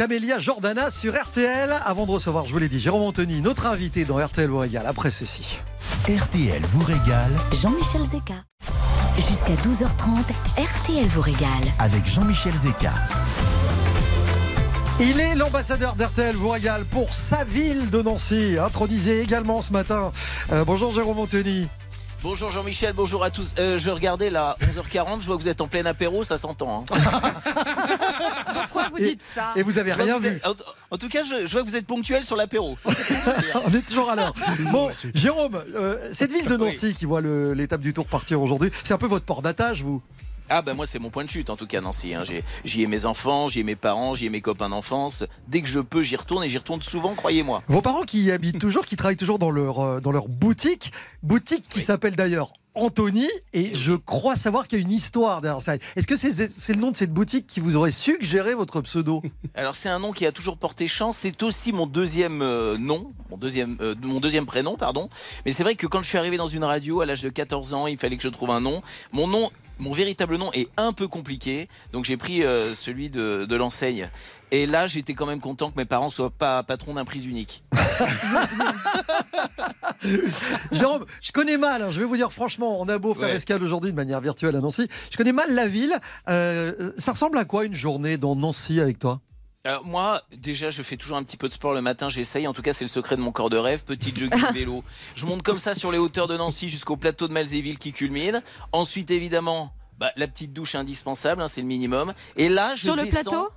[0.00, 1.70] Camélia Jordana sur RTL.
[1.84, 4.86] Avant de recevoir, je vous l'ai dit, Jérôme Anthony, notre invité dans RTL vous régale.
[4.86, 5.58] Après ceci.
[6.08, 8.36] RTL vous régale Jean-Michel Zeka.
[9.16, 10.24] Jusqu'à 12h30,
[10.56, 11.50] RTL vous régale.
[11.78, 12.94] avec Jean-Michel Zeka.
[15.00, 20.12] Il est l'ambassadeur d'RTL vous régale pour sa ville de Nancy, intronisé également ce matin.
[20.50, 21.68] Euh, bonjour Jérôme Anthony.
[22.22, 23.54] Bonjour Jean-Michel, bonjour à tous.
[23.58, 26.84] Euh, je regardais là, 11h40, je vois que vous êtes en plein apéro, ça s'entend.
[26.92, 26.98] hein.
[28.52, 30.28] Pourquoi vous Et- dites ça Et vous avez rien vous vu.
[30.28, 30.52] êtes- en,
[30.90, 32.76] en tout cas, je, je vois que vous êtes ponctuel sur l'apéro.
[33.64, 34.34] On est toujours à l'heure.
[34.70, 38.92] Bon, Jérôme, euh, cette ville de Nancy qui voit l'étape du tour partir aujourd'hui, c'est
[38.92, 40.02] un peu votre port d'attache, vous?
[40.52, 42.12] Ah bah moi c'est mon point de chute en tout cas Nancy.
[42.12, 42.24] hein.
[42.64, 45.24] J'y ai mes enfants, j'y ai mes parents, j'y ai mes copains d'enfance.
[45.46, 47.62] Dès que je peux, j'y retourne et j'y retourne souvent, croyez-moi.
[47.68, 50.92] Vos parents qui y habitent toujours, qui travaillent toujours dans leur, euh, dans leur boutique,
[51.22, 55.60] boutique qui s'appelle d'ailleurs Anthony, et je crois savoir qu'il y a une histoire derrière
[55.60, 55.74] ça.
[55.96, 59.22] Est-ce que c'est c'est le nom de cette boutique qui vous aurait suggéré votre pseudo?
[59.56, 61.16] Alors c'est un nom qui a toujours porté chance.
[61.16, 65.08] C'est aussi mon deuxième euh, nom, mon deuxième, euh, mon deuxième prénom, pardon.
[65.44, 67.74] Mais c'est vrai que quand je suis arrivé dans une radio à l'âge de 14
[67.74, 68.82] ans, il fallait que je trouve un nom.
[69.12, 73.46] Mon nom, mon véritable nom est un peu compliqué, donc j'ai pris euh, celui de,
[73.48, 74.10] de l'enseigne.
[74.52, 77.62] Et là, j'étais quand même content que mes parents soient pas patrons d'un prise unique.
[80.72, 83.36] Jérôme, je connais mal, hein, je vais vous dire franchement, on a beau faire Ouais.
[83.36, 85.94] escale aujourd'hui de manière virtuelle à Nancy, je connais mal la ville.
[86.28, 89.20] Euh, ça ressemble à quoi une journée dans Nancy avec toi?
[89.64, 92.08] Alors moi, déjà, je fais toujours un petit peu de sport le matin.
[92.08, 92.46] J'essaye.
[92.46, 93.84] En tout cas, c'est le secret de mon corps de rêve.
[93.84, 94.82] Petit jogging vélo.
[95.16, 98.42] Je monte comme ça sur les hauteurs de Nancy jusqu'au plateau de Malzéville qui culmine.
[98.72, 99.72] Ensuite, évidemment.
[99.98, 102.14] bah, la petite douche indispensable, hein, c'est le minimum.
[102.36, 103.48] Et là, je Sur le descends- plateau?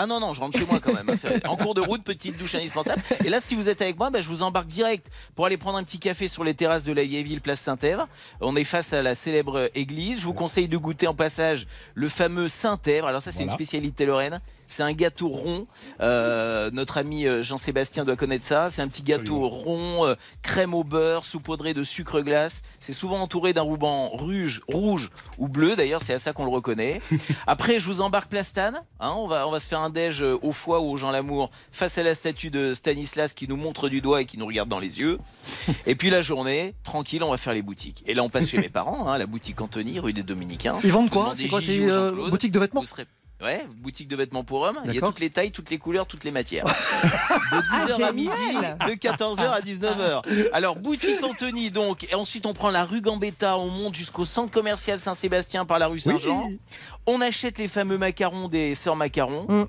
[0.00, 1.10] Ah non, non, je rentre chez moi quand même.
[1.10, 3.02] hein, en cours de route, petite douche indispensable.
[3.24, 5.76] Et là, si vous êtes avec moi, bah, je vous embarque direct pour aller prendre
[5.76, 8.06] un petit café sur les terrasses de la vieille ville, place Saint-Èvre.
[8.40, 10.20] On est face à la célèbre église.
[10.20, 13.08] Je vous conseille de goûter en passage le fameux Saint-Èvre.
[13.08, 13.50] Alors ça, c'est Voilà.
[13.50, 14.40] une spécialité lorraine.
[14.68, 15.66] C'est un gâteau rond.
[16.00, 18.70] Euh, notre ami euh, Jean-Sébastien doit connaître ça.
[18.70, 22.62] C'est un petit gâteau rond, euh, crème au beurre, saupoudré de sucre glace.
[22.80, 25.74] C'est souvent entouré d'un ruban rouge, rouge ou bleu.
[25.76, 27.00] D'ailleurs, c'est à ça qu'on le reconnaît.
[27.46, 28.82] Après, je vous embarque Plastane.
[29.00, 31.50] Hein, on, va, on va se faire un déj au foie ou aux gens l'amour
[31.72, 34.68] face à la statue de Stanislas qui nous montre du doigt et qui nous regarde
[34.68, 35.18] dans les yeux.
[35.86, 38.02] Et puis la journée, tranquille, on va faire les boutiques.
[38.06, 40.76] Et là, on passe chez mes parents, hein, la boutique Anthony, rue des Dominicains.
[40.84, 42.82] Ils vendent quoi C'est C'est euh, boutique de vêtements
[43.40, 44.80] Ouais, boutique de vêtements pour hommes.
[44.84, 46.64] Il y a toutes les tailles, toutes les couleurs, toutes les matières.
[47.52, 50.48] De 10h à midi, de 14h à 19h.
[50.52, 52.04] Alors, boutique Anthony, donc.
[52.10, 55.86] Et ensuite, on prend la rue Gambetta, on monte jusqu'au centre commercial Saint-Sébastien par la
[55.86, 56.50] rue Saint-Jean.
[57.06, 59.46] On achète les fameux macarons des sœurs macarons.
[59.48, 59.66] Mm.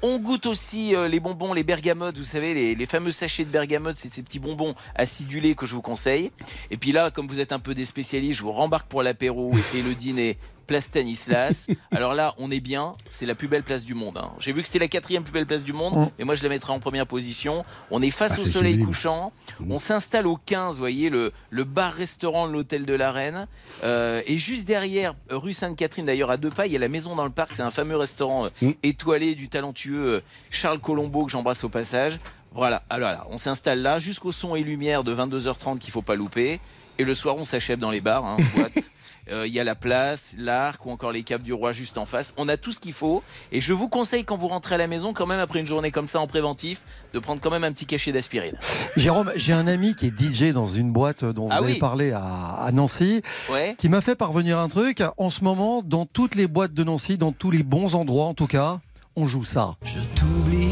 [0.00, 3.50] On goûte aussi euh, les bonbons, les bergamotes, vous savez, les, les fameux sachets de
[3.50, 6.30] bergamotes, c'est ces petits bonbons acidulés que je vous conseille.
[6.70, 9.50] Et puis là, comme vous êtes un peu des spécialistes, je vous rembarque pour l'apéro
[9.74, 10.38] et le dîner.
[10.68, 11.66] Place Stanislas.
[11.90, 12.92] Alors là, on est bien.
[13.10, 14.18] C'est la plus belle place du monde.
[14.18, 14.30] hein.
[14.38, 16.10] J'ai vu que c'était la quatrième plus belle place du monde, Mm.
[16.20, 17.64] mais moi je la mettrai en première position.
[17.90, 18.86] On est face Ah, au soleil sublime.
[18.86, 19.32] couchant.
[19.58, 19.72] Mm.
[19.72, 23.46] On s'installe au 15, vous voyez, le, le bar-restaurant de l'hôtel de la Reine.
[23.82, 26.88] Euh, et juste derrière, euh, rue Sainte-Catherine, d'ailleurs, à deux pas, il y a la
[26.88, 27.56] maison dans le parc.
[27.56, 28.70] C'est un fameux restaurant euh, Mm.
[28.82, 32.18] étoilé du talentueux Charles Colombo que j'embrasse au passage.
[32.52, 36.14] Voilà, alors là, on s'installe là jusqu'au son et lumière de 22h30 qu'il faut pas
[36.14, 36.60] louper.
[36.98, 38.72] Et le soir, on s'achève dans les bars, hein, boîte.
[39.30, 42.06] Euh, Il y a la place, l'arc ou encore les caps du roi juste en
[42.06, 42.32] face.
[42.36, 43.22] On a tout ce qu'il faut.
[43.52, 45.90] Et je vous conseille, quand vous rentrez à la maison, quand même après une journée
[45.90, 46.82] comme ça en préventif,
[47.14, 48.58] de prendre quand même un petit cachet d'aspirine.
[48.96, 51.78] Jérôme, j'ai un ami qui est DJ dans une boîte dont Ah vous avez oui.
[51.78, 52.22] parlé à,
[52.60, 53.74] à Nancy, Ouais.
[53.78, 55.02] qui m'a fait parvenir un truc.
[55.16, 58.34] En ce moment, dans toutes les boîtes de Nancy, dans tous les bons endroits en
[58.34, 58.78] tout cas,
[59.16, 59.76] on joue ça.
[59.84, 60.68] Je t'oublie.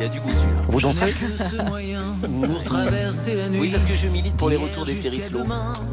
[0.00, 1.64] Il a du goût celui-là.
[1.64, 2.02] Moyen
[2.44, 3.58] pour traverser la nuit.
[3.60, 5.40] Oui, parce que je milite pour les retours des séries slow.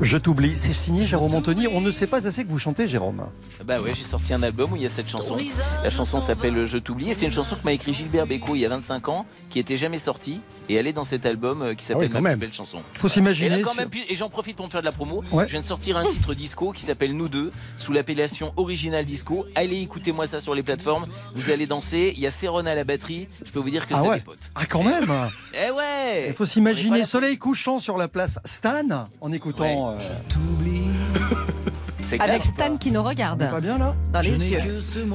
[0.02, 0.56] Je t'oublie.
[0.56, 1.68] C'est signé Jérôme Anthony.
[1.68, 3.24] On ne sait pas assez que vous chantez, Jérôme.
[3.66, 5.38] Bah ouais, j'ai sorti un album où il y a cette chanson.
[5.84, 8.60] La chanson s'appelle Je t'oublie et c'est une chanson que m'a écrit Gilbert Bécaud il
[8.62, 11.74] y a 25 ans, qui était jamais sortie et elle est dans cet album euh,
[11.74, 12.40] qui Ah oui, s'appelle quand Ma même.
[12.40, 12.80] plus belle chanson.
[12.96, 13.64] Il faut s'imaginer.
[13.64, 13.74] sur-
[14.10, 15.24] et j'en profite pour me faire de la promo.
[15.32, 15.46] Ouais.
[15.48, 19.46] Je viens de sortir un titre disco qui s'appelle Nous deux, sous l'appellation Original Disco.
[19.56, 21.06] Allez écoutez-moi ça sur les plateformes.
[21.34, 22.14] Vous allez danser.
[22.16, 23.28] Il y a Céron à la batterie.
[23.46, 24.16] Je peux vous dire que Ah ça ouais.
[24.18, 24.52] dépote.
[24.56, 25.06] Ah, quand même
[25.54, 26.26] Eh ouais.
[26.30, 29.92] Il faut s'imaginer soleil couchant sur la place Stan en écoutant.
[29.92, 30.88] euh, T'oublie.
[32.08, 32.42] C'est Avec.
[32.44, 34.60] Stan qui nous regarde Pas bien là dans Je les yeux.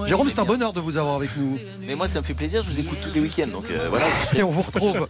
[0.07, 1.57] Jérôme, c'est un bonheur de vous avoir avec nous.
[1.87, 2.63] Mais moi, ça me fait plaisir.
[2.65, 3.47] Je vous écoute tous les week-ends.
[3.53, 4.07] Donc euh, voilà.
[4.35, 5.07] Et on vous retrouve.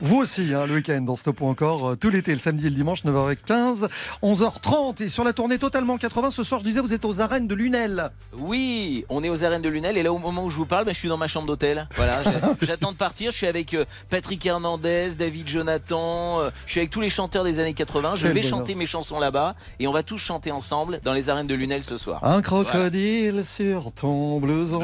[0.00, 2.70] Vous aussi, hein, le week-end dans Stop ou encore, euh, tout l'été, le samedi et
[2.70, 3.88] le dimanche, 9h15,
[4.22, 5.02] 11h30.
[5.02, 7.54] Et sur la tournée Totalement 80, ce soir, je disais, vous êtes aux arènes de
[7.56, 8.10] Lunel.
[8.32, 10.84] Oui, on est aux arènes de Lunel et là au moment où je vous parle,
[10.84, 11.88] ben, je suis dans ma chambre d'hôtel.
[11.96, 12.22] Voilà,
[12.62, 13.32] j'attends de partir.
[13.32, 16.42] Je suis avec euh, Patrick Hernandez, David Jonathan.
[16.42, 18.14] euh, je suis avec tous les chanteurs des années 80.
[18.14, 18.50] Je Quel vais bonheur.
[18.58, 21.82] chanter mes chansons là-bas et on va tous chanter ensemble dans les arènes de Lunel
[21.82, 22.22] ce soir.
[22.24, 24.80] Un crocodile sur ton blouson.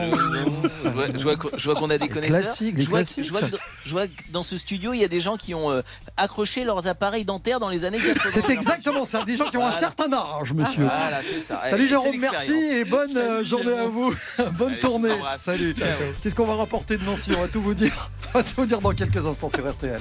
[1.15, 2.41] Je vois, je vois qu'on a des connaisseurs.
[2.43, 3.41] classiques, des je, vois, je vois
[3.85, 5.83] je vois que dans ce studio, il y a des gens qui ont euh,
[6.17, 8.31] accroché leurs appareils dentaires dans les années 80.
[8.33, 10.85] C'est exactement ça, des gens qui ont un certain âge, monsieur.
[10.85, 11.63] Voilà, c'est ça.
[11.69, 13.91] Salut Eh, Jérôme, c'est merci et bonne euh, Salut, journée à Jérôme.
[13.91, 14.15] vous.
[14.53, 15.17] bonne Allez, tournée.
[15.39, 15.75] Salut.
[15.75, 15.89] Ciao.
[16.23, 18.11] Qu'est-ce qu'on va rapporter de Nancy On va tout vous dire.
[18.35, 20.01] On va tout vous dire dans quelques instants sur RTL.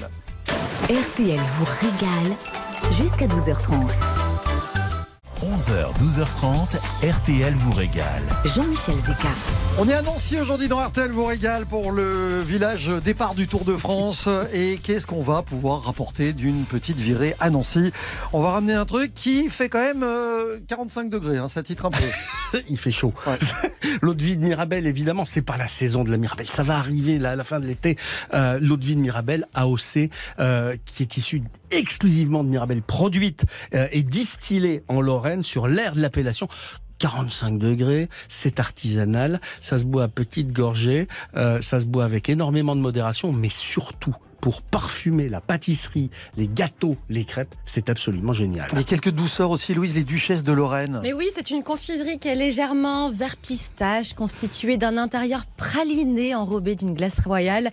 [0.90, 2.36] RTL vous régale
[2.92, 4.23] jusqu'à 12h30.
[5.44, 8.22] 11h, 12h30, RTL vous régale.
[8.46, 9.28] Jean-Michel Zeka.
[9.78, 13.66] On est à Nancy aujourd'hui dans RTL vous régale pour le village départ du Tour
[13.66, 14.26] de France.
[14.54, 17.92] Et qu'est-ce qu'on va pouvoir rapporter d'une petite virée à Nancy?
[18.32, 21.84] On va ramener un truc qui fait quand même euh, 45 degrés, hein, ça titre
[21.84, 22.04] un peu.
[22.70, 23.12] Il fait chaud.
[23.26, 23.38] Ouais.
[24.00, 26.48] L'eau de vie de Mirabelle, évidemment, c'est pas la saison de la Mirabelle.
[26.48, 27.96] Ça va arriver là, à la fin de l'été.
[28.32, 33.44] Euh, L'eau de vie de Mirabelle, AOC, euh, qui est issue exclusivement de Mirabelle, produite
[33.74, 36.48] euh, et distillée en Lorraine sur l'aire de l'appellation.
[36.98, 42.28] 45 degrés, c'est artisanal, ça se boit à petite gorgée, euh, ça se boit avec
[42.28, 44.14] énormément de modération, mais surtout
[44.44, 48.66] pour parfumer la pâtisserie, les gâteaux, les crêpes, c'est absolument génial.
[48.72, 51.00] Il y a quelques douceurs aussi, Louise, les duchesses de Lorraine.
[51.02, 56.74] Mais oui, c'est une confiserie qui est légèrement vert pistache, constituée d'un intérieur praliné enrobé
[56.74, 57.70] d'une glace royale.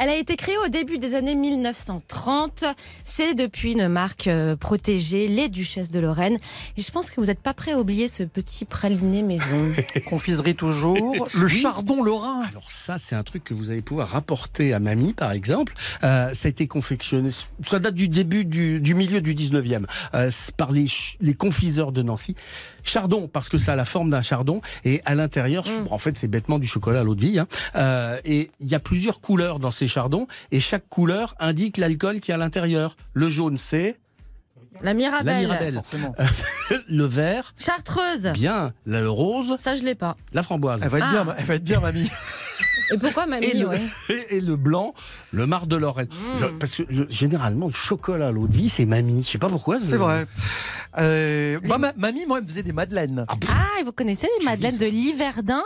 [0.00, 2.64] Elle a été créée au début des années 1930.
[3.04, 6.38] C'est depuis une marque euh, protégée, les Duchesses de Lorraine.
[6.76, 9.72] Et je pense que vous n'êtes pas prêt à oublier ce petit praliné maison.
[10.08, 11.28] Confiserie toujours.
[11.34, 12.42] Le chardon lorrain.
[12.50, 16.32] Alors ça, c'est un truc que vous allez pouvoir rapporter à mamie, par exemple, Euh,
[16.34, 17.30] ça a été confectionné,
[17.62, 19.84] ça date du début du, du milieu du 19e,
[20.14, 20.86] euh, c'est par les,
[21.20, 22.34] les confiseurs de Nancy.
[22.82, 26.28] Chardon, parce que ça a la forme d'un chardon, et à l'intérieur, en fait, c'est
[26.28, 27.38] bêtement du chocolat à l'eau de vie.
[27.38, 27.46] hein.
[27.76, 32.20] Euh, et il y a plusieurs couleurs dans ces chardons, et chaque couleur indique l'alcool
[32.20, 32.96] qui est à l'intérieur.
[33.12, 33.98] Le jaune, c'est
[34.82, 35.26] La Mirabelle.
[35.34, 35.82] la Mirabelle.
[36.88, 38.28] Le vert, Chartreuse.
[38.32, 38.72] bien.
[38.86, 40.16] Le rose, Ça, je l'ai pas.
[40.32, 40.80] la framboise.
[40.82, 41.12] Elle va être Ah.
[41.12, 42.08] bien, ma- elle va être bien, mamie.
[42.92, 43.80] Et pourquoi mamie et le, ouais
[44.30, 44.94] et le blanc,
[45.32, 46.08] le mar de Lorraine.
[46.40, 46.58] Mm.
[46.58, 49.22] Parce que le- généralement, le chocolat à l'eau de vie, c'est mamie.
[49.24, 49.78] Je sais pas pourquoi.
[49.88, 50.26] C'est vrai.
[50.98, 51.58] Euh,
[51.96, 53.24] mamie, moi, elle me faisait des madeleines.
[53.28, 55.62] Ah, Ah, et vous connaissez les madeleines de Liverdun?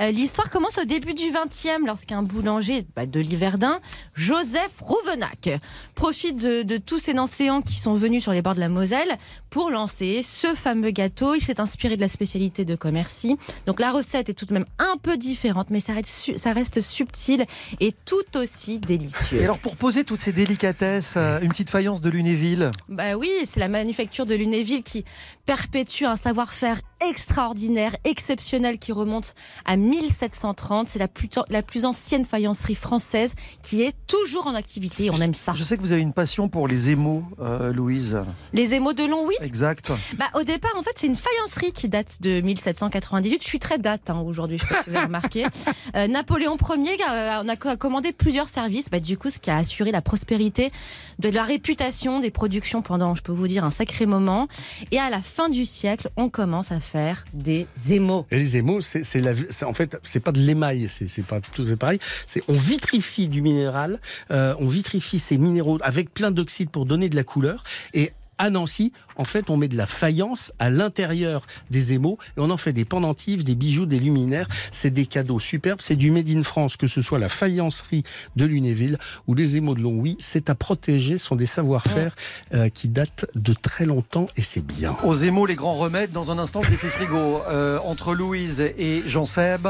[0.00, 3.80] Euh, L'histoire commence au début du 20e lorsqu'un boulanger bah, de Liverdun,
[4.14, 5.50] Joseph Rouvenac,
[5.94, 9.16] profite de, de tous ces Nancéans qui sont venus sur les bords de la Moselle
[9.50, 11.34] pour lancer ce fameux gâteau.
[11.34, 13.36] Il s'est inspiré de la spécialité de Commercy.
[13.66, 16.80] Donc la recette est tout de même un peu différente, mais ça reste, ça reste
[16.80, 17.44] subtil
[17.80, 19.42] et tout aussi Et délicieux.
[19.42, 22.70] alors, pour poser toutes ces délicatesses, euh, une petite faïence de Lunéville?
[22.88, 25.04] Bah oui, c'est la manufacture de Lunéville qui
[25.46, 30.88] perpétue un savoir-faire extraordinaire, exceptionnel, qui remonte à 1730.
[30.88, 35.10] C'est la plus, la plus ancienne faïencerie française qui est toujours en activité.
[35.10, 35.52] On aime ça.
[35.56, 38.18] Je sais que vous avez une passion pour les émaux, euh, Louise.
[38.52, 39.92] Les émaux de Longwy Exact.
[40.18, 43.42] bah, Au départ, en fait, c'est une faïencerie qui date de 1798.
[43.42, 45.46] Je suis très date hein, aujourd'hui, je sais pas si vous avez remarqué.
[45.94, 49.50] Euh, Napoléon Ier euh, on a co- commandé plusieurs services, bah, du coup, ce qui
[49.50, 50.70] a assuré la prospérité
[51.18, 54.48] de la réputation des productions pendant, je peux vous dire, un sacré moment.
[54.90, 58.26] Et à la fin du siècle, on commence à faire des émaux.
[58.30, 61.98] Et les émaux, c'est en fait, c'est pas de l'émail, c'est pas tout pareil.
[62.26, 64.00] C'est on vitrifie du minéral,
[64.30, 67.64] euh, on vitrifie ces minéraux avec plein d'oxyde pour donner de la couleur.
[67.94, 72.40] Et à Nancy, en fait, on met de la faïence à l'intérieur des émaux et
[72.40, 74.48] on en fait des pendentifs, des bijoux, des luminaires.
[74.70, 75.80] C'est des cadeaux superbes.
[75.82, 78.04] C'est du made in France, que ce soit la faïencerie
[78.36, 80.16] de Lunéville ou les émaux de Longwy.
[80.20, 81.18] C'est à protéger.
[81.18, 82.14] Ce sont des savoir-faire
[82.54, 84.96] euh, qui datent de très longtemps et c'est bien.
[85.04, 86.12] Aux émaux, les grands remèdes.
[86.12, 87.42] Dans un instant, l'effet frigo.
[87.48, 89.66] Euh, entre Louise et Jean-Seb,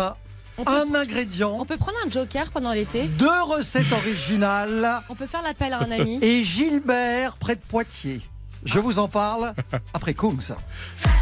[0.58, 3.04] On peut, un ingrédient, on peut prendre un joker pendant l'été.
[3.04, 6.18] deux recettes originales On peut faire l'appel à un ami.
[6.22, 8.20] et Gilbert près de Poitiers.
[8.64, 9.54] Je vous en parle
[9.94, 10.54] après Kungs.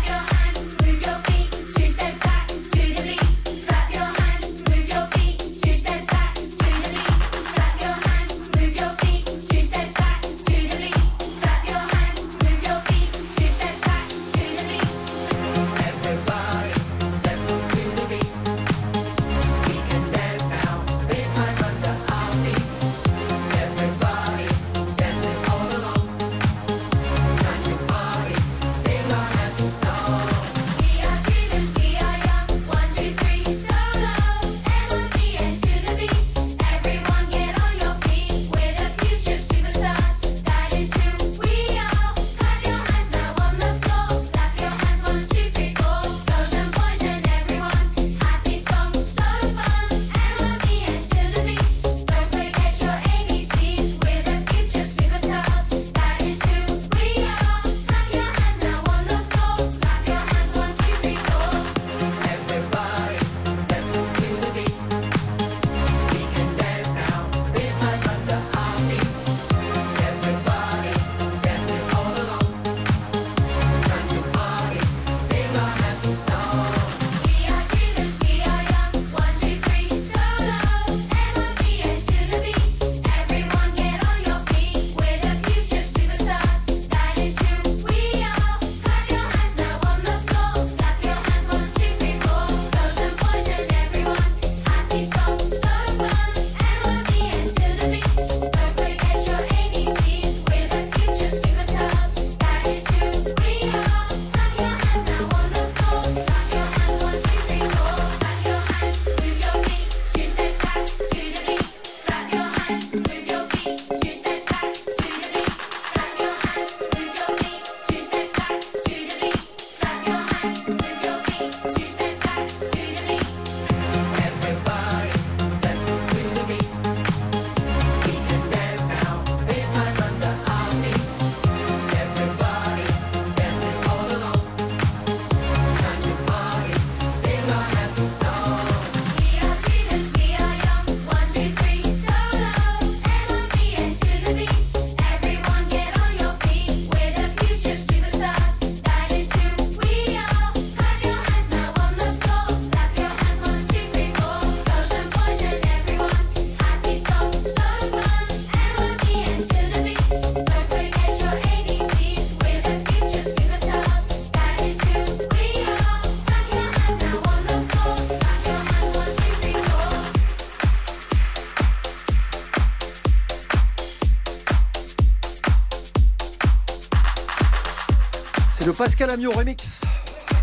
[178.77, 179.81] Pascal Amiot remix.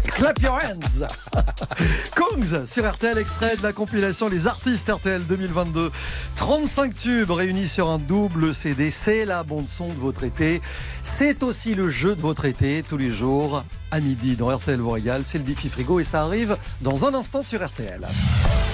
[0.08, 1.06] Clap your hands.
[2.16, 5.92] Kongs sur RTL, extrait de la compilation Les artistes RTL 2022.
[6.36, 8.90] 35 tubes réunis sur un double CD.
[8.90, 10.62] C'est la bande son de votre été.
[11.04, 15.22] C'est aussi le jeu de votre été tous les jours à midi dans RTL vous.
[15.26, 18.02] C'est le défi frigo et ça arrive dans un instant sur RTL.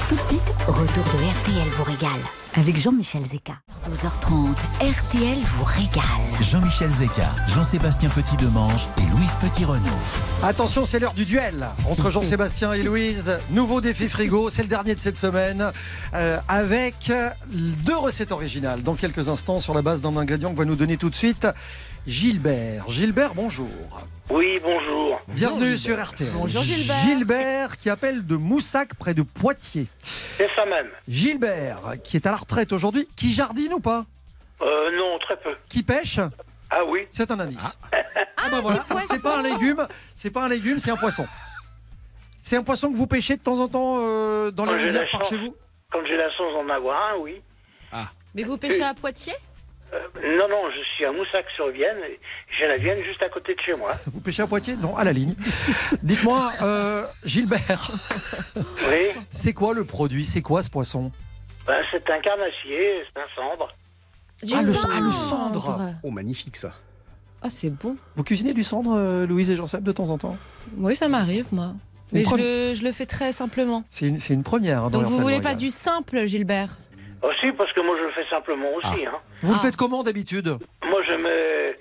[0.08, 2.22] Tout de suite, retour de RTL vous régale.
[2.56, 3.54] Avec Jean-Michel Zeka.
[3.90, 6.04] 12h30, RTL vous régale.
[6.42, 9.82] Jean-Michel Zeka, Jean-Sébastien Petit-Demange et Louise Petit-Renaud.
[10.44, 13.38] Attention, c'est l'heure du duel entre Jean-Sébastien et Louise.
[13.50, 15.72] Nouveau défi frigo, c'est le dernier de cette semaine,
[16.14, 17.12] euh, avec
[17.52, 18.84] deux recettes originales.
[18.84, 21.48] Dans quelques instants, sur la base d'un ingrédient que va nous donner tout de suite
[22.06, 22.88] Gilbert.
[22.90, 23.68] Gilbert, bonjour.
[24.30, 25.20] Oui, bonjour.
[25.30, 26.30] Bienvenue sur RTL.
[26.34, 27.00] Bonjour, Gilbert.
[27.00, 29.88] Gilbert qui appelle de Moussac près de Poitiers.
[30.38, 30.88] C'est ça même.
[31.08, 34.06] Gilbert qui est à la retraite aujourd'hui, qui jardine ou pas?
[34.62, 35.56] Euh, non, très peu.
[35.68, 36.20] Qui pêche?
[36.70, 37.76] Ah oui C'est un indice.
[38.38, 41.26] Ah, bah voilà, c'est pas un légume, c'est pas un légume, c'est un poisson.
[42.44, 45.00] C'est un poisson que vous pêchez de temps en temps euh, dans les rivières la
[45.10, 45.30] par chance.
[45.30, 45.56] chez vous?
[45.92, 47.42] Quand j'ai la chance d'en avoir un, oui.
[48.36, 49.34] Mais vous pêchez à Poitiers?
[49.94, 51.98] Euh, non, non, je suis à Moussac-sur-Vienne.
[52.60, 53.94] J'ai la Vienne juste à côté de chez moi.
[54.06, 55.34] Vous pêchez à Poitiers Non, à la ligne.
[56.04, 57.92] Dites-moi, euh, Gilbert,
[58.56, 61.12] Oui, c'est quoi le produit C'est quoi ce poisson
[61.68, 63.68] ben, c'est un carnassier, c'est un cendre.
[64.42, 65.94] Du Ah, le- ah, le cendre.
[66.02, 66.72] Oh, magnifique ça.
[67.44, 67.96] Ah, c'est bon.
[68.16, 70.36] Vous cuisinez du cendre, euh, Louise et Jean-Seb, de temps en temps
[70.78, 71.74] Oui, ça m'arrive, moi.
[72.12, 73.84] Mais je le, je le fais très simplement.
[73.92, 74.86] C'est une, première.
[74.86, 76.80] hein, dans Donc vous voulez pas du simple, Gilbert
[77.22, 79.06] Aussi, parce que moi, je le fais simplement aussi.
[79.06, 79.20] Hein.
[79.44, 79.64] Vous le Ah.
[79.66, 80.58] faites comment d'habitude?
[80.86, 81.76] Moi, je mets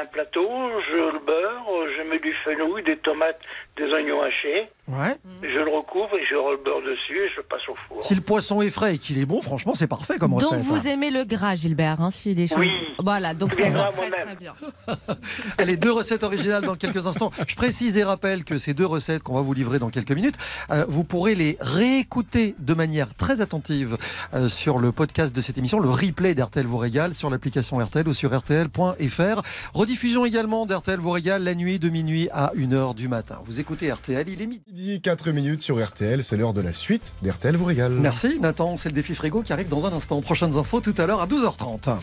[0.00, 0.48] un plateau,
[0.88, 1.66] je le beurre,
[1.96, 3.40] je mets du fenouil, des tomates,
[3.76, 4.68] des oignons hachés.
[4.86, 5.16] Ouais.
[5.42, 8.04] Je le recouvre et je roule le beurre dessus et je passe au four.
[8.04, 10.50] Si le poisson est frais et qu'il est bon, franchement, c'est parfait comme recette.
[10.50, 12.58] Donc vous aimez le gras, Gilbert, hein, si les choses.
[12.58, 12.70] Oui.
[12.98, 14.54] Voilà, donc gras, très très bien.
[15.58, 17.30] Allez, deux recettes originales dans quelques instants.
[17.48, 20.36] Je précise et rappelle que ces deux recettes qu'on va vous livrer dans quelques minutes,
[20.70, 23.96] euh, vous pourrez les réécouter de manière très attentive
[24.34, 28.06] euh, sur le podcast de cette émission, le replay d'RTL vous régale sur l'application RTL
[28.06, 29.42] ou sur RTL.fr.
[29.72, 33.38] Rediffusion également d'RTL vous régale la nuit de minuit à 1h du matin.
[33.44, 34.62] Vous écoutez RTL, il est midi.
[34.66, 37.92] Midi, 4 minutes sur RTL, c'est l'heure de la suite d'RTL vous régale.
[37.92, 40.20] Merci Nathan, c'est le défi frigo qui arrive dans un instant.
[40.20, 41.96] Prochaines infos tout à l'heure à 12h30.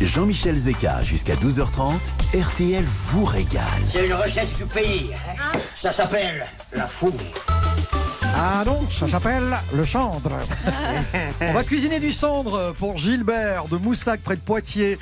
[0.00, 1.96] Jean-Michel Zeka jusqu'à 12h30,
[2.34, 3.62] RTL vous régale.
[3.90, 5.10] C'est une recette du pays.
[5.74, 7.12] Ça s'appelle la fougue.
[8.34, 10.32] Ah non, ça s'appelle le cendre.
[11.42, 14.98] On va cuisiner du cendre pour Gilbert de Moussac près de Poitiers.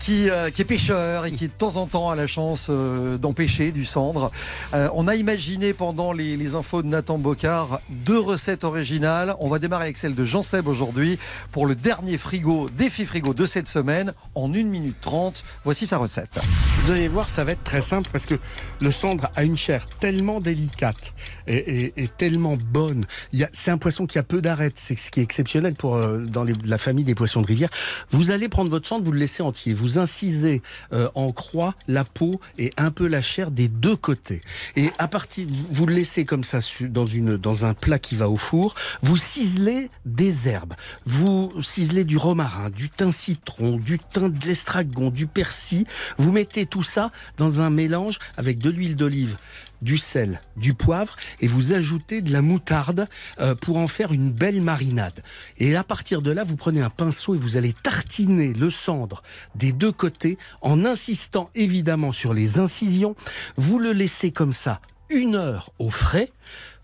[0.00, 3.18] Qui, euh, qui est pêcheur et qui de temps en temps a la chance euh,
[3.18, 4.30] d'en pêcher du cendre.
[4.72, 9.34] Euh, on a imaginé pendant les, infos de Nathan Bocard deux recettes originales.
[9.40, 11.18] On va démarrer avec celle de Jean Seb aujourd'hui
[11.50, 15.42] pour le dernier frigo, défi frigo de cette semaine en 1 minute 30.
[15.64, 16.38] Voici sa recette.
[16.84, 18.36] Vous allez voir, ça va être très simple parce que
[18.80, 21.14] le cendre a une chair tellement délicate
[21.48, 23.06] et, tellement bonne.
[23.52, 26.44] C'est un poisson qui a peu d'arêtes, c'est ce qui est exceptionnel pour euh, dans
[26.64, 27.70] la famille des poissons de rivière.
[28.10, 32.04] Vous allez prendre votre cendre, vous le laissez entier, vous incisez euh, en croix la
[32.04, 34.40] peau et un peu la chair des deux côtés.
[34.76, 38.28] Et à partir, vous- le laissez comme ça dans une dans un plat qui va
[38.28, 38.74] au four.
[39.02, 40.74] Vous ciselez des herbes,
[41.04, 45.86] vous ciselez du romarin, du thym citron, du thym de l'estragon, du persil.
[46.18, 49.36] Vous mettez tout ça dans un mélange avec de l'huile d'olive,
[49.82, 53.08] du sel, du poivre et vous ajoutez de la moutarde
[53.40, 55.22] euh, pour en faire une belle marinade.
[55.58, 59.22] Et à partir de là, vous prenez un pinceau et vous allez tartiner le cendre
[59.54, 63.16] des deux côtés en insistant évidemment sur les incisions.
[63.56, 66.32] Vous le laissez comme ça une heure au frais.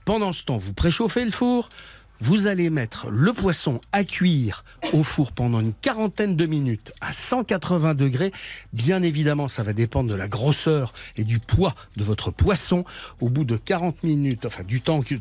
[0.04, 1.68] Pendant ce temps, vous préchauffez le four.
[2.22, 7.12] Vous allez mettre le poisson à cuire au four pendant une quarantaine de minutes à
[7.12, 8.30] 180 degrés.
[8.72, 12.84] Bien évidemment, ça va dépendre de la grosseur et du poids de votre poisson.
[13.20, 15.16] Au bout de 40 minutes, enfin du temps que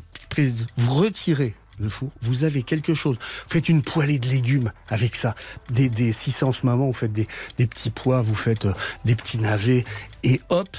[0.77, 3.17] vous retirez le four, vous avez quelque chose.
[3.47, 5.33] Faites une poêlée de légumes avec ça.
[5.71, 7.27] Des, des, si c'est en ce moment, vous faites des,
[7.57, 8.73] des petits pois, vous faites euh,
[9.05, 9.85] des petits navets,
[10.21, 10.69] et hop,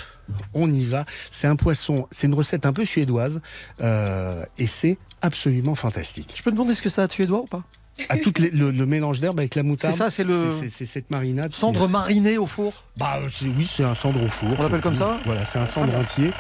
[0.55, 1.05] on y va.
[1.33, 3.41] C'est un poisson, c'est une recette un peu suédoise,
[3.81, 6.33] euh, et c'est absolument fantastique.
[6.37, 7.63] Je peux te demander ce que ça a de suédois ou pas
[8.09, 9.93] À toutes les- le, le mélange d'herbes avec la moutarde.
[9.95, 11.55] C'est ça, c'est le- c'est- cette marinade.
[11.55, 14.49] Cendre qui- marinée au four Bah euh, oui, c'est un cendre au four.
[14.59, 16.31] On l'appelle comme ça Voilà, c'est un cendre entier.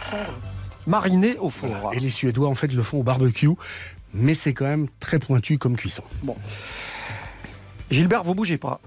[0.86, 1.70] Mariné au four.
[1.92, 3.48] Et les Suédois en fait le font au barbecue,
[4.14, 6.02] mais c'est quand même très pointu comme cuisson.
[6.22, 6.36] Bon.
[7.90, 8.80] Gilbert, vous bougez pas.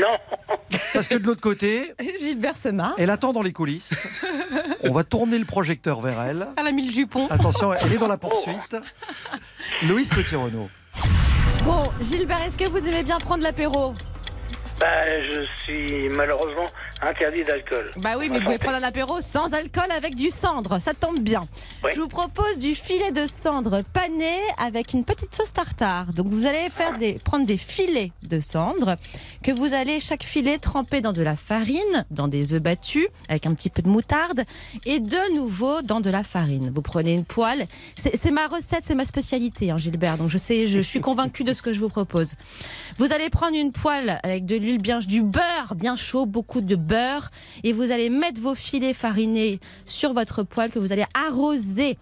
[0.00, 0.16] Non.
[0.94, 2.94] Parce que de l'autre côté, Gilbert se marre.
[2.98, 3.94] elle attend dans les coulisses.
[4.84, 6.48] On va tourner le projecteur vers elle.
[6.56, 7.26] Elle a mis le jupon.
[7.28, 8.76] Attention, elle est dans la poursuite.
[9.86, 10.68] Louise Petit-Renaud.
[11.64, 13.94] Bon, Gilbert, est-ce que vous aimez bien prendre l'apéro?
[14.82, 16.66] Bah, je suis malheureusement
[17.02, 17.88] interdit d'alcool.
[17.98, 21.20] Bah oui, mais vous pouvez prendre un apéro sans alcool avec du cendre, ça tombe
[21.20, 21.46] bien.
[21.88, 26.12] Je vous propose du filet de cendre pané avec une petite sauce tartare.
[26.12, 28.96] Donc vous allez faire des, prendre des filets de cendre
[29.44, 33.46] que vous allez chaque filet tremper dans de la farine, dans des œufs battus avec
[33.46, 34.42] un petit peu de moutarde
[34.84, 36.72] et de nouveau dans de la farine.
[36.74, 37.66] Vous prenez une poêle.
[37.94, 40.18] C'est ma recette, c'est ma spécialité, hein, Gilbert.
[40.18, 42.34] Donc je sais, je suis convaincue de ce que je vous propose.
[42.98, 47.30] Vous allez prendre une poêle avec de l'huile du beurre bien chaud, beaucoup de beurre,
[47.64, 51.98] et vous allez mettre vos filets farinés sur votre poêle que vous allez arroser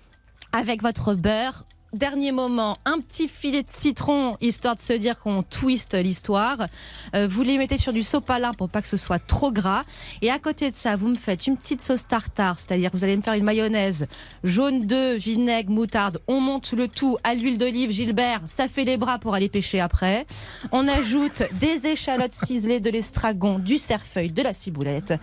[0.52, 1.64] avec votre beurre.
[1.92, 6.66] Dernier moment, un petit filet de citron, histoire de se dire qu'on twiste l'histoire.
[7.16, 9.82] Euh, vous les mettez sur du sopalin pour pas que ce soit trop gras.
[10.22, 13.02] Et à côté de ça, vous me faites une petite sauce tartare, c'est-à-dire que vous
[13.02, 14.06] allez me faire une mayonnaise
[14.44, 16.20] jaune d'œuf, vinaigre, moutarde.
[16.28, 18.42] On monte le tout à l'huile d'olive, Gilbert.
[18.44, 20.26] Ça fait les bras pour aller pêcher après.
[20.70, 25.14] On ajoute des échalotes ciselées, de l'estragon, du cerfeuil, de la ciboulette.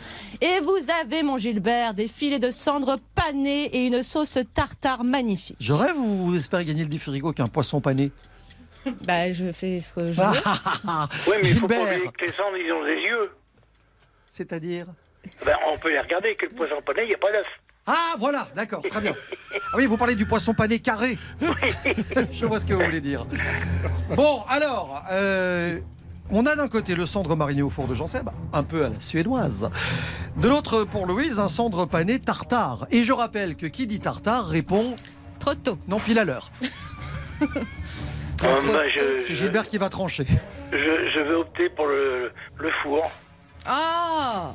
[0.42, 5.56] Et vous avez, mon Gilbert, des filets de cendre panés et une sauce tartare magnifique.
[5.62, 8.12] Je rêve ou vous espérez gagner le défi frigo qu'un poisson pané
[9.06, 10.28] Bah, je fais ce que je veux.
[11.28, 13.32] Oui, mais il faut pas oublier que les cendres, ils ont des yeux.
[14.32, 14.86] C'est-à-dire
[15.46, 17.48] Ben, on peut les regarder, que le poisson pané, il n'y a pas d'œuf.
[17.90, 19.14] Ah, voilà, d'accord, très bien.
[19.54, 21.18] Ah oui, vous parlez du poisson pané carré.
[22.32, 23.26] Je vois ce que vous voulez dire.
[24.16, 25.80] Bon, alors, euh,
[26.30, 28.90] on a d'un côté le cendre mariné au four de Jean Seb, un peu à
[28.90, 29.70] la suédoise.
[30.36, 32.88] De l'autre, pour Louise, un cendre pané tartare.
[32.92, 34.96] Et je rappelle que qui dit tartare répond.
[35.48, 35.78] Trop tôt.
[35.88, 36.52] Non, pile à l'heure.
[38.44, 40.28] Euh, C'est je, Gilbert qui va trancher.
[40.72, 43.02] je, je vais opter pour le, le four.
[43.66, 44.52] Ah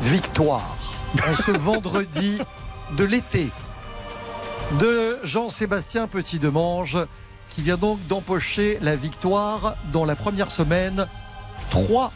[0.00, 0.76] Victoire
[1.24, 2.40] en ce vendredi
[2.96, 3.50] de l'été
[4.80, 6.98] de Jean-Sébastien Petit-Demange
[7.50, 11.06] qui vient donc d'empocher la victoire dans la première semaine
[11.70, 12.10] 3-2.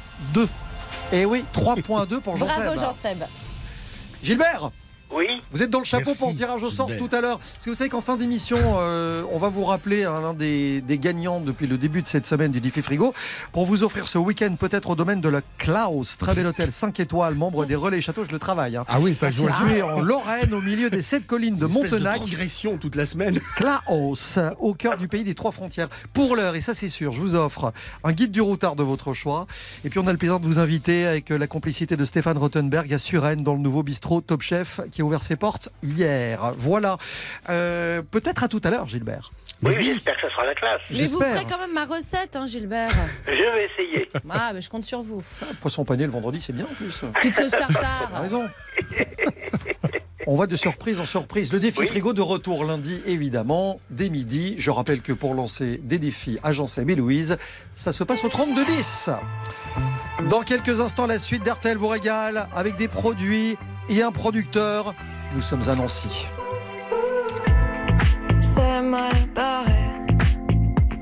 [1.12, 2.64] Et oui, 3.2 pour Jean-Seb.
[2.64, 3.22] Bravo Jean-Seb.
[4.24, 4.70] Gilbert
[5.14, 5.26] Oui.
[5.52, 7.38] vous êtes dans le chapeau Merci, pour le tirage au sort tout à l'heure.
[7.38, 10.80] Parce que vous savez qu'en fin d'émission, euh, on va vous rappeler hein, l'un des,
[10.80, 13.14] des gagnants depuis le début de cette semaine du Diffie Frigo
[13.52, 16.98] pour vous offrir ce week-end peut-être au domaine de la Klaus, très bel hôtel 5
[17.00, 18.76] étoiles, membre des Relais Châteaux, je le travaille.
[18.76, 18.84] hein.
[18.88, 22.16] Ah oui, ça joue Situé en Lorraine, au milieu des sept collines de Montenac.
[22.16, 23.38] progression toute la semaine.
[23.56, 25.88] Klaus, au cœur du pays des trois frontières.
[26.12, 27.72] Pour l'heure, et ça c'est sûr, je vous offre
[28.04, 29.46] un guide du routard de votre choix.
[29.84, 32.92] Et puis on a le plaisir de vous inviter avec la complicité de Stéphane Rottenberg
[32.92, 36.54] à Suresnes dans le nouveau bistrot Top Chef qui a ouvert ses portes hier.
[36.56, 36.96] Voilà.
[37.50, 39.30] Euh, Peut-être à tout à l'heure, Gilbert.
[39.62, 40.80] Oui, mais j'espère que ça sera la classe.
[40.90, 42.90] Mais vous ferez quand même ma recette, hein, Gilbert.
[43.26, 44.08] Je vais essayer.
[44.30, 45.22] Ah, mais je compte sur vous.
[45.60, 47.02] Poisson pané le vendredi, c'est bien en plus.
[47.14, 48.22] Petite sauce T'as tartare.
[48.22, 48.48] raison.
[50.26, 51.52] On va de surprise en surprise.
[51.52, 51.86] Le défi Oui.
[51.86, 54.56] frigo de retour lundi, évidemment, dès midi.
[54.58, 57.36] Je rappelle que pour lancer des défis à Jean-Seb et Louise,
[57.76, 59.10] ça se passe au 32-10.
[60.30, 63.56] Dans quelques instants, la suite d'RTL vous régale avec des produits
[63.88, 64.94] et un producteur.
[65.34, 66.26] Nous sommes à Nancy.
[68.40, 69.72] C'est mal barré.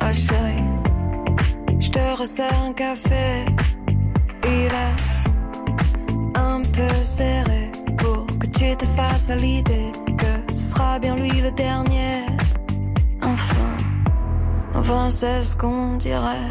[0.00, 0.64] Ah chérie,
[1.80, 3.46] je te resserre un café.
[4.44, 10.98] Il est un peu serré pour que tu te fasses à l'idée que ce sera
[10.98, 12.26] bien lui le dernier.
[13.22, 13.68] Enfin,
[14.74, 16.50] enfin c'est ce qu'on dirait.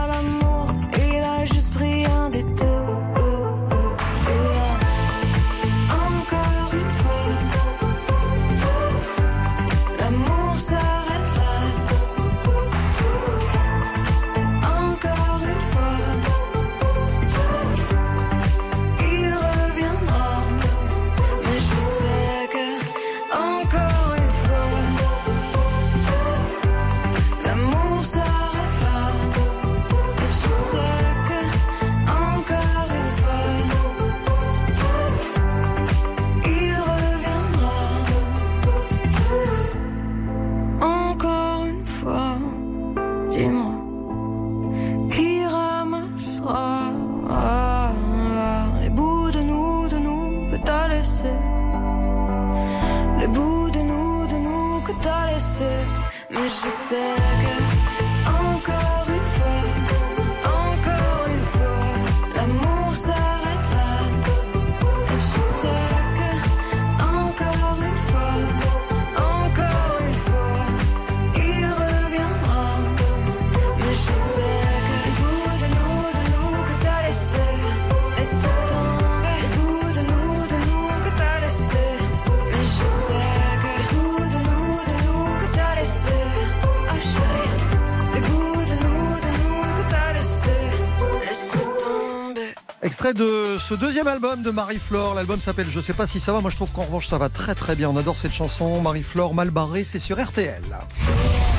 [93.11, 95.15] Extrait de ce deuxième album de Marie-Flore.
[95.15, 96.41] L'album s'appelle Je sais pas si ça va.
[96.41, 97.89] Moi, je trouve qu'en revanche, ça va très très bien.
[97.89, 98.81] On adore cette chanson.
[98.81, 100.61] Marie-Flore, mal barrée, c'est sur RTL.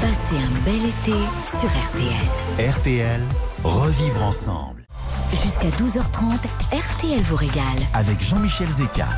[0.01, 2.71] Passez un bel été sur RTL.
[2.71, 3.21] RTL,
[3.65, 4.85] revivre ensemble.
[5.31, 6.39] Jusqu'à 12h30,
[6.73, 7.63] RTL vous régale.
[7.95, 9.09] Avec Jean-Michel Zeka.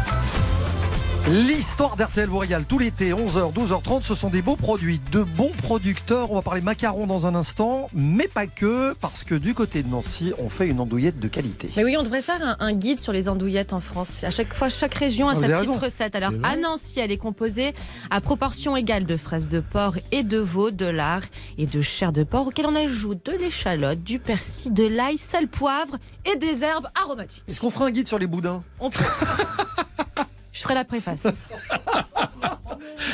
[1.31, 4.03] L'histoire d'RTL vous régale tout l'été, 11h, 12h30.
[4.03, 6.31] Ce sont des beaux produits, de bons producteurs.
[6.31, 9.89] On va parler macarons dans un instant, mais pas que, parce que du côté de
[9.89, 11.71] Nancy, on fait une andouillette de qualité.
[11.79, 14.23] Mais oui, on devrait faire un, un guide sur les andouillettes en France.
[14.23, 15.79] À chaque fois, chaque région a Ah, sa petite raison.
[15.79, 16.15] recette.
[16.15, 17.73] Alors, à Nancy, elle est composée
[18.11, 21.23] à proportion égale de fraises de porc et de veau, de lard
[21.57, 25.49] et de chair de porc, auquel on ajoute de l'échalote, du persil, de l'ail, sel,
[25.49, 25.97] poivre
[26.31, 27.45] et des herbes aromatiques.
[27.49, 28.63] Est-ce qu'on fera un guide sur les boudins?
[28.79, 29.05] On peut.
[30.55, 31.27] Je ferai la préface.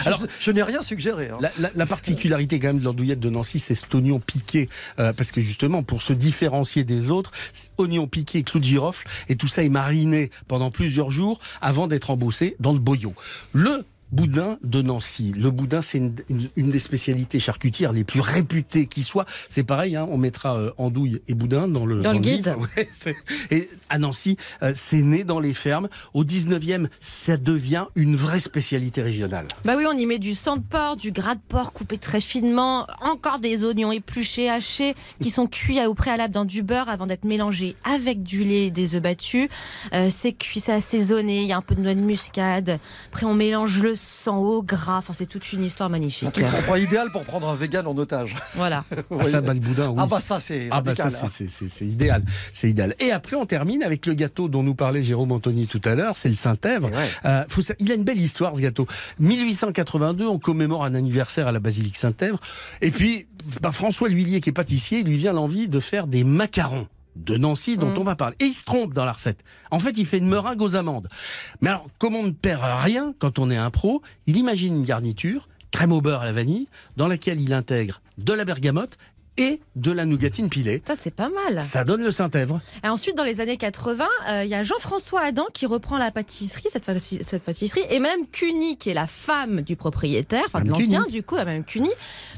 [0.04, 1.28] Alors, je, je n'ai rien suggéré.
[1.30, 1.38] hein.
[1.40, 4.68] La, la- la particularité quand même de l'andouillette de Nancy, c'est cet oignon piqué,
[4.98, 9.06] euh, parce que justement, pour se différencier des autres, c'est oignon piqué, clou de girofle,
[9.28, 13.14] et tout ça est mariné pendant plusieurs jours avant d'être embossé dans le boyau.
[13.52, 15.32] Le boudin de Nancy.
[15.36, 19.24] Le boudin, c'est une, une- une des spécialités charcutières les plus réputées qui soit.
[19.48, 22.54] C'est pareil, hein, on mettra euh, andouille et boudin dans le, Dans le guide.
[22.76, 22.88] Ouais,
[23.50, 25.88] et à Nancy, euh, c'est né dans les fermes.
[26.14, 29.46] Au 19e, ça devient une vraie spécialité régionale.
[29.64, 32.20] Bah oui, on y met du sang de porc, du gras de porc coupé très
[32.20, 37.06] finement, encore des oignons épluchés, hachés, qui sont cuits au préalable dans du beurre avant
[37.06, 39.48] d'être mélangés avec du lait et des œufs battus.
[39.92, 42.78] Euh, c'est cuit, c'est assaisonné, il y a un peu de noix de muscade.
[43.08, 44.98] Après, on mélange le sang au gras.
[44.98, 46.28] Enfin, c'est toute une histoire magnifique.
[46.28, 48.36] Un truc pas idéal pour prendre un vegan en otage.
[48.54, 48.84] Voilà.
[49.20, 49.96] Ah, ça, bah, le boudin, oui.
[49.98, 51.10] Ah bah ça, c'est Ah bah ça hein.
[51.10, 52.22] c'est- c'est c'est- c'est idéal,
[52.52, 52.94] c'est idéal.
[53.00, 56.16] Et après on termine avec le gâteau dont nous parlait Jérôme Anthony tout à l'heure,
[56.16, 56.90] c'est le Saint-Èvre.
[57.24, 58.86] Euh, faut sa- il a une belle histoire ce gâteau.
[59.18, 62.38] 1882, on commémore un anniversaire à la basilique Saint-Èvre.
[62.80, 63.26] Et puis
[63.60, 66.86] bah, François L'Huillier qui est pâtissier, il lui vient l'envie de faire des macarons
[67.24, 67.98] de Nancy dont Mm.
[67.98, 68.36] on va parler.
[68.40, 69.42] Et il se trompe dans la recette.
[69.70, 71.08] En fait, il fait une meringue aux amandes.
[71.60, 74.84] Mais alors, comme on ne perd rien quand on est un pro, il imagine une
[74.84, 76.66] garniture, crème au beurre à la vanille,
[76.96, 78.98] dans laquelle il intègre de la bergamote
[79.36, 80.82] et de la nougatine pilée.
[80.86, 81.62] Ça, c'est pas mal.
[81.62, 82.60] Ça donne le Saint-Èvre.
[82.84, 86.10] Et ensuite, dans les années 80, euh, il y a Jean-François Adam qui reprend la
[86.10, 90.62] pâtisserie, cette, pâtisserie- cette pâtisserie, et même Cuny, qui est la femme du propriétaire, enfin
[90.62, 91.12] de l'ancien, Cuny.
[91.12, 91.90] du coup, la même Cuny,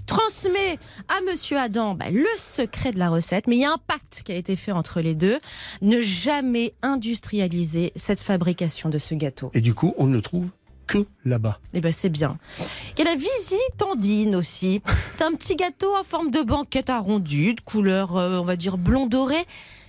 [0.07, 0.79] transmet
[1.09, 3.47] à Monsieur Adam bah, le secret de la recette.
[3.47, 5.39] Mais il y a un pacte qui a été fait entre les deux,
[5.81, 9.51] ne jamais industrialiser cette fabrication de ce gâteau.
[9.55, 10.47] Et du coup, on ne le trouve
[10.87, 11.59] que là-bas.
[11.75, 12.39] Eh ben c'est bien.
[12.97, 14.83] Il y a la visitandine aussi.
[15.13, 18.79] C'est un petit gâteau en forme de banquette arrondie, de couleur, euh, on va dire,
[18.79, 19.45] blond doré.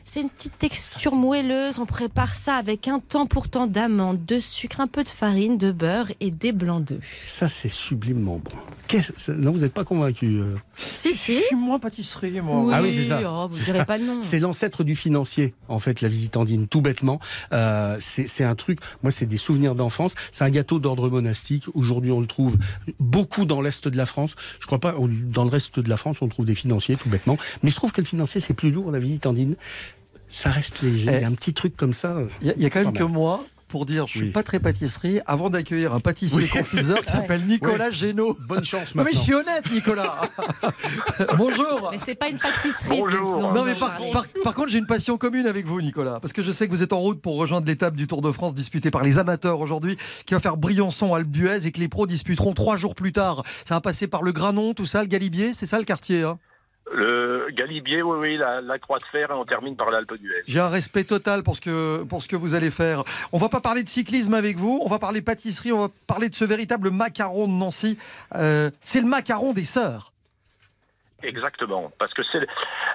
[0.05, 1.79] C'est une petite texture moelleuse.
[1.79, 5.71] On prépare ça avec un temps pourtant d'amandes, de sucre, un peu de farine, de
[5.71, 6.99] beurre et des blancs d'œufs.
[7.25, 8.51] Ça, c'est sublimement bon.
[8.87, 10.39] Qu'est-ce- c'est- Non, vous n'êtes pas convaincu.
[10.39, 10.55] euh
[10.91, 11.35] Si, si.
[11.37, 12.69] Je suis moins pâtisserie, moi.
[12.75, 13.21] ah oui, c'est ça.
[13.25, 14.19] oh, vous direz pas non.
[14.21, 17.19] C'est l'ancêtre du financier, en fait, la visitandine, tout bêtement.
[17.53, 20.13] Euh, c'est c'est un truc, moi, c'est des souvenirs d'enfance.
[20.31, 21.65] C'est un gâteau d'ordre monastique.
[21.75, 22.57] Aujourd'hui, on le trouve
[22.99, 24.35] beaucoup dans l'Est de la France.
[24.59, 27.09] Je crois pas, on- dans le reste de la France, on trouve des financiers, tout
[27.09, 27.37] bêtement.
[27.63, 29.55] Mais je trouve que le financier, c'est plus lourd, la visitandine.
[30.35, 31.09] Ça reste léger.
[31.11, 31.15] Eh.
[31.17, 32.15] Il y a un petit truc comme ça.
[32.41, 34.29] Il y, a- il y a quand même que moi pour dire je suis Oui.
[34.31, 36.47] pas très pâtisserie avant d'accueillir un pâtissier Oui.
[36.49, 38.37] confiseur qui s'appelle Nicolas Génaud.
[38.47, 39.19] Bonne chance Non, mais maintenant.
[39.19, 40.29] je suis honnête, Nicolas.
[41.37, 41.89] Bonjour.
[41.91, 42.71] Mais c'est pas une pâtisserie.
[42.83, 43.41] ce Bonjour.
[43.41, 46.19] dont Non vous mais par, par- par contre j'ai une passion commune avec vous Nicolas
[46.19, 48.31] parce que je sais que vous êtes en route pour rejoindre l'étape du Tour de
[48.31, 51.87] France disputée par les amateurs aujourd'hui qui va faire Briançon Alpe d'Huez et que les
[51.87, 53.43] pros disputeront trois jours plus tard.
[53.65, 56.23] Ça va passer par le Granon, tout ça, le Galibier, c'est ça le quartier.
[56.23, 56.37] hein?
[56.93, 60.43] Le Galibier, oui, oui, la, la Croix de Fer, et on termine par l'Alpe d'Huez.
[60.47, 63.03] J'ai un respect total pour ce, que, pour ce que vous allez faire.
[63.31, 66.29] On va pas parler de cyclisme avec vous, on va parler pâtisserie, on va parler
[66.29, 67.97] de ce véritable macaron de Nancy.
[68.35, 70.11] Euh, c'est le macaron des sœurs.
[71.23, 72.45] Exactement, parce que c'est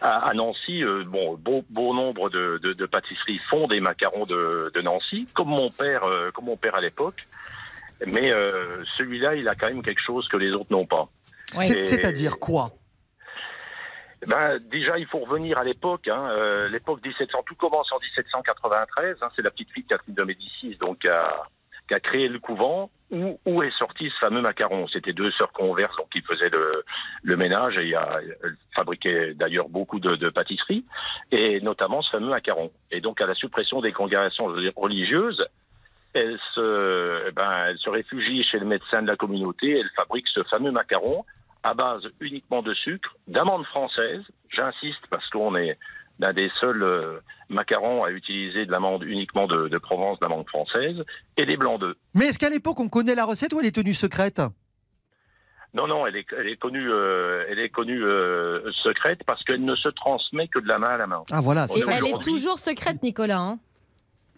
[0.02, 4.26] à, à Nancy, euh, bon, beau, beau nombre de, de- de pâtisseries font des macarons
[4.26, 7.26] de, de Nancy, comme mon père, euh, comme mon père à l'époque.
[8.06, 11.08] Mais euh, celui-là, il a quand même quelque chose que les autres n'ont pas.
[11.62, 12.70] C'est-à-dire quoi?
[14.26, 16.08] Ben, déjà, il faut revenir à l'époque.
[16.08, 19.16] Hein, euh, l'époque 1700, tout commence en 1793.
[19.20, 21.44] Hein, c'est la petite fille de Catherine de Médicis, donc qui a,
[21.88, 24.86] qui a créé le couvent où, où est sorti ce fameux macaron.
[24.88, 26.84] C'était deux sœurs converses donc qui faisaient le,
[27.22, 30.84] le ménage et a, elles fabriquaient d'ailleurs beaucoup de, de pâtisseries
[31.30, 32.70] et notamment ce fameux macaron.
[32.90, 34.46] Et donc à la suppression des congrégations
[34.76, 35.46] religieuses,
[36.14, 39.78] elle se, eh ben, elle se réfugie chez le médecin de la communauté.
[39.78, 41.24] Elle fabrique ce fameux macaron
[41.62, 44.22] à base uniquement de sucre, d'amandes françaises.
[44.54, 45.78] J'insiste parce qu'on est
[46.20, 50.96] l'un des seuls euh, macarons à utiliser de l'amande uniquement de, de Provence, d'amande française,
[51.36, 51.96] et des blancs d'œufs.
[52.14, 54.40] Mais est-ce qu'à l'époque, on connaît la recette ou elle est tenue secrète?
[55.74, 59.64] Non, non, elle est, elle est connue, euh, elle est connue euh, secrète parce qu'elle
[59.64, 61.22] ne se transmet que de la main à la main.
[61.30, 63.38] Ah voilà, Et elle est toujours secrète, Nicolas.
[63.38, 63.58] hein?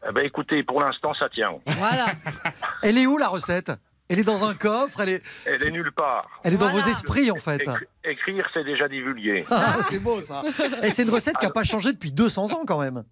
[0.08, 1.52] Eh ben, écoutez, pour l'instant, ça tient.
[1.66, 2.06] Voilà.
[2.82, 3.70] Elle est où la recette?
[4.10, 6.28] Elle est dans un coffre, elle est, Elle est nulle part.
[6.44, 7.58] elle est dans vos esprits en fait.
[7.58, 9.44] Écri- écrire, c'est déjà divulgué.
[9.50, 10.42] Ah, c'est beau ça.
[10.82, 13.04] Et c'est une recette qui n'a pas changé depuis 200 ans quand même.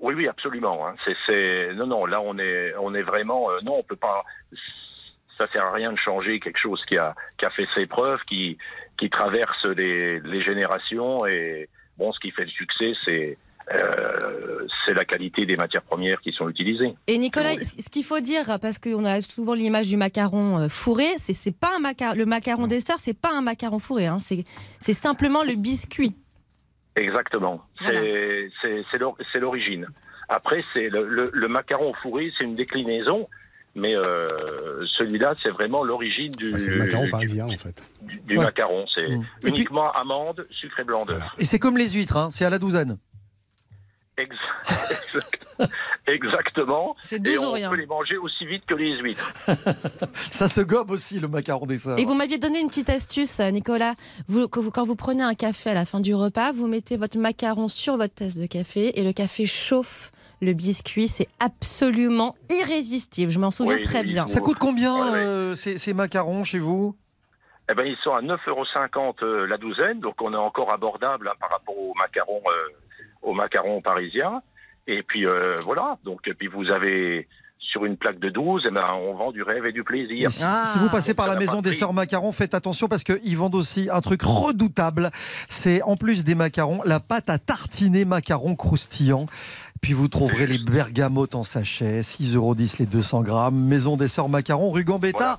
[0.00, 0.86] Oui, oui, absolument.
[0.86, 0.94] hein.
[1.04, 4.24] C'est, c'est, non, non, là, on est, on est vraiment, euh, non, on peut pas.
[5.38, 8.20] Ça sert à rien de changer quelque chose qui a, qui a fait ses preuves,
[8.28, 8.58] qui,
[8.98, 11.24] qui traverse les, les générations.
[11.26, 11.68] Et
[11.98, 13.38] bon, ce qui fait le succès, c'est,
[13.72, 16.94] euh, c'est la qualité des matières premières qui sont utilisées.
[17.06, 20.68] Et Nicolas, ce ce qu'il faut dire, parce qu'on a souvent l'image du macaron euh,
[20.68, 24.18] fourré, c'est c'est pas un macaron, le macaron dessert, c'est pas un macaron fourré, hein,
[24.18, 24.44] c'est
[24.80, 26.14] c'est simplement le biscuit.
[26.96, 27.62] Exactement.
[27.86, 29.86] C'est, c'est, c'est, l'or- c'est l'origine.
[30.28, 33.28] Après, c'est le, le, le macaron fourré, c'est une déclinaison.
[33.74, 37.82] Mais euh, celui-là, c'est vraiment l'origine du, Bah, c'est le macaron du- parisien, en fait.
[38.02, 38.44] du, du Ouais.
[38.44, 38.84] macaron.
[38.94, 39.12] C'est Mm.
[39.14, 41.22] Et puis- uniquement amande, sucre et blanc d'œuf.
[41.38, 42.98] Et c'est comme les huîtres, hein, c'est à la douzaine.
[44.18, 44.36] Ex-
[46.06, 46.94] Exactement.
[47.00, 47.70] C'est Et 12 ou on rien.
[47.70, 49.32] peut les manger aussi vite que les huîtres.
[50.30, 51.98] Ça se gobe aussi le macaron dessert.
[51.98, 53.94] Et vous m'aviez donné une petite astuce, Nicolas.
[54.28, 57.68] Vous- quand vous prenez un café à la fin du repas, vous mettez votre macaron
[57.68, 60.10] sur votre tasse de café et le café chauffe
[60.40, 61.06] le biscuit.
[61.08, 63.30] C'est absolument irrésistible.
[63.30, 64.06] Je m'en souviens Oui, très oui.
[64.08, 64.26] bien.
[64.26, 65.18] Ça coûte combien Ouais, ouais.
[65.18, 66.96] euh, ces, ces macarons chez vous?
[67.72, 68.66] Eh ben, ils sont à 9,50 euros
[69.22, 72.68] euh, la douzaine, donc on est encore abordable hein, par rapport aux macarons, euh,
[73.22, 74.42] aux macarons parisiens.
[74.86, 78.70] Et puis euh, voilà, donc et puis vous avez sur une plaque de 12, eh
[78.70, 80.30] ben, on vend du rêve et du plaisir.
[80.30, 83.04] si, si vous passez par la maison pas de des sœurs macarons, faites attention parce
[83.04, 85.10] qu'ils vendent aussi un truc redoutable.
[85.48, 89.24] C'est en plus des macarons, la pâte à tartiner macarons croustillants.
[89.80, 93.56] Puis vous trouverez les bergamotes en sachet, 6,10 euros les 200 grammes.
[93.56, 95.38] Maison des sœurs macarons, rue Gambetta, Voilà,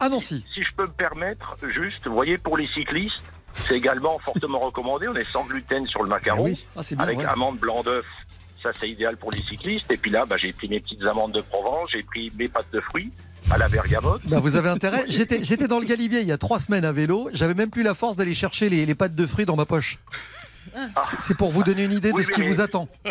[0.00, 0.44] à Nancy.
[0.54, 3.22] Si je peux me permettre, juste, vous voyez, pour les cyclistes,
[3.52, 5.08] c'est également fortement recommandé.
[5.08, 7.24] On est sans gluten sur le macaron, Ah, c'est bien, avec ouais.
[7.24, 8.04] amandes blanc d'œuf.
[8.62, 9.90] Ça, c'est idéal pour les cyclistes.
[9.90, 12.70] Et puis là, bah, j'ai pris mes petites amandes de Provence, j'ai pris mes pâtes
[12.72, 13.10] de fruits
[13.50, 14.22] à la bergamote.
[14.26, 15.04] Bah, vous avez intérêt.
[15.08, 17.28] J'étais, j'étais dans le Galibier il y a trois semaines à vélo.
[17.34, 19.98] J'avais même plus la force d'aller chercher les, les pâtes de fruits dans ma poche.
[21.02, 22.88] C'est, c'est pour vous donner une idée de Oui, ce qui mais- vous attend.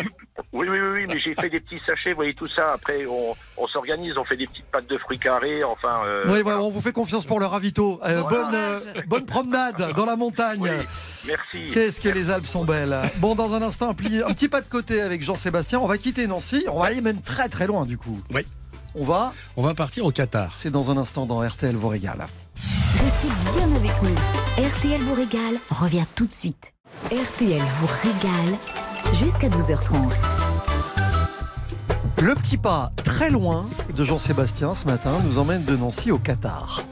[0.52, 2.74] Oui, oui, oui, oui, mais j'ai fait des petits sachets, vous voyez tout ça.
[2.74, 6.02] Après, on, on s'organise, on fait des petites pâtes de fruits carrés, enfin.
[6.06, 8.00] euh, oui, voilà, on vous fait confiance pour le ravito.
[8.04, 8.78] Euh, bonne, euh,
[9.08, 10.70] bonne promenade dans la montagne.
[11.26, 11.70] Merci.
[11.72, 12.96] Qu'est-ce que les Alpes sont belles.
[13.16, 15.80] Bon, dans un instant, un, pli- un petit pas de côté avec Jean-Sébastien.
[15.80, 16.64] On va quitter Nancy.
[16.70, 18.20] On va aller même très très loin du coup.
[18.32, 18.46] Oui.
[18.94, 20.52] On va On va partir au Qatar.
[20.56, 22.26] C'est dans un instant dans RTL vous régale.
[23.02, 23.28] Restez
[23.58, 24.14] bien avec nous.
[24.64, 26.72] RTL vous régale revient tout de suite.
[27.02, 28.58] RTL vous régale
[29.12, 30.10] jusqu'à 12h30.
[32.22, 36.82] Le petit pas très loin de Jean-Sébastien ce matin nous emmène de Nancy au Qatar.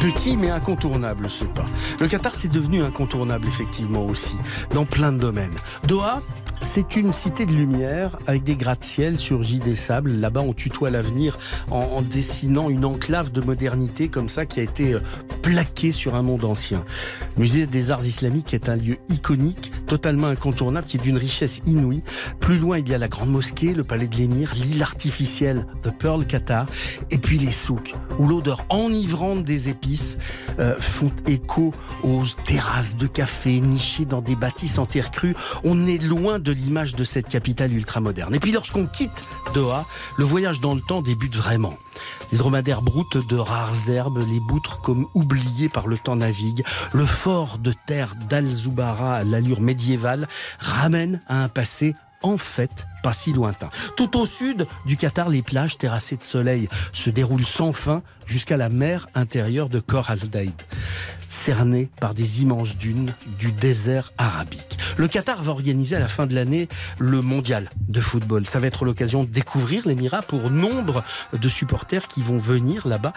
[0.00, 1.64] Petit mais incontournable ce pas.
[2.00, 4.34] Le Qatar c'est devenu incontournable effectivement aussi,
[4.74, 5.54] dans plein de domaines.
[5.86, 6.20] Doha,
[6.62, 10.12] c'est une cité de lumière avec des gratte-ciel surgis des sables.
[10.12, 11.38] Là-bas on tutoie l'avenir
[11.70, 15.00] en, dessinant une enclave de modernité comme ça qui a été euh,
[15.42, 16.84] plaquée sur un monde ancien.
[17.36, 22.02] Musée des arts islamiques est un lieu iconique, totalement incontournable, qui est d'une richesse inouïe.
[22.40, 25.90] Plus loin il y a la grande mosquée, le palais de l'émir, l'île artificielle The
[25.90, 26.66] Pearl Qatar,
[27.10, 30.18] et puis les souks, où l'odeur enivrante des épices
[30.58, 35.34] euh, font écho aux terrasses de café nichées dans des bâtisses en terre crue.
[35.64, 38.34] On est loin de l'image de cette capitale ultramoderne.
[38.34, 39.24] Et puis lorsqu'on quitte
[39.54, 39.86] Doha,
[40.18, 41.74] le voyage dans le temps débute vraiment.
[42.30, 46.64] Les dromadaires broutent de rares herbes, les boutres comme oubliées par le temps naviguent.
[46.92, 50.28] Le fort de terre d'Al-Zoubara à l'allure médiévale
[50.58, 53.68] ramène à un passé en fait pas si lointain.
[53.96, 58.56] Tout au sud du Qatar, les plages terrassées de soleil se déroulent sans fin jusqu'à
[58.56, 60.54] la mer intérieure de Khor al-Daïd,
[61.32, 64.78] cernée par des immenses dunes du désert arabique.
[64.96, 66.68] Le Qatar va organiser à la fin de l'année
[66.98, 68.46] le mondial de football.
[68.46, 71.02] Ça va être l'occasion de découvrir l'Émirat pour nombre
[71.32, 73.12] de supporters qui vont venir là-bas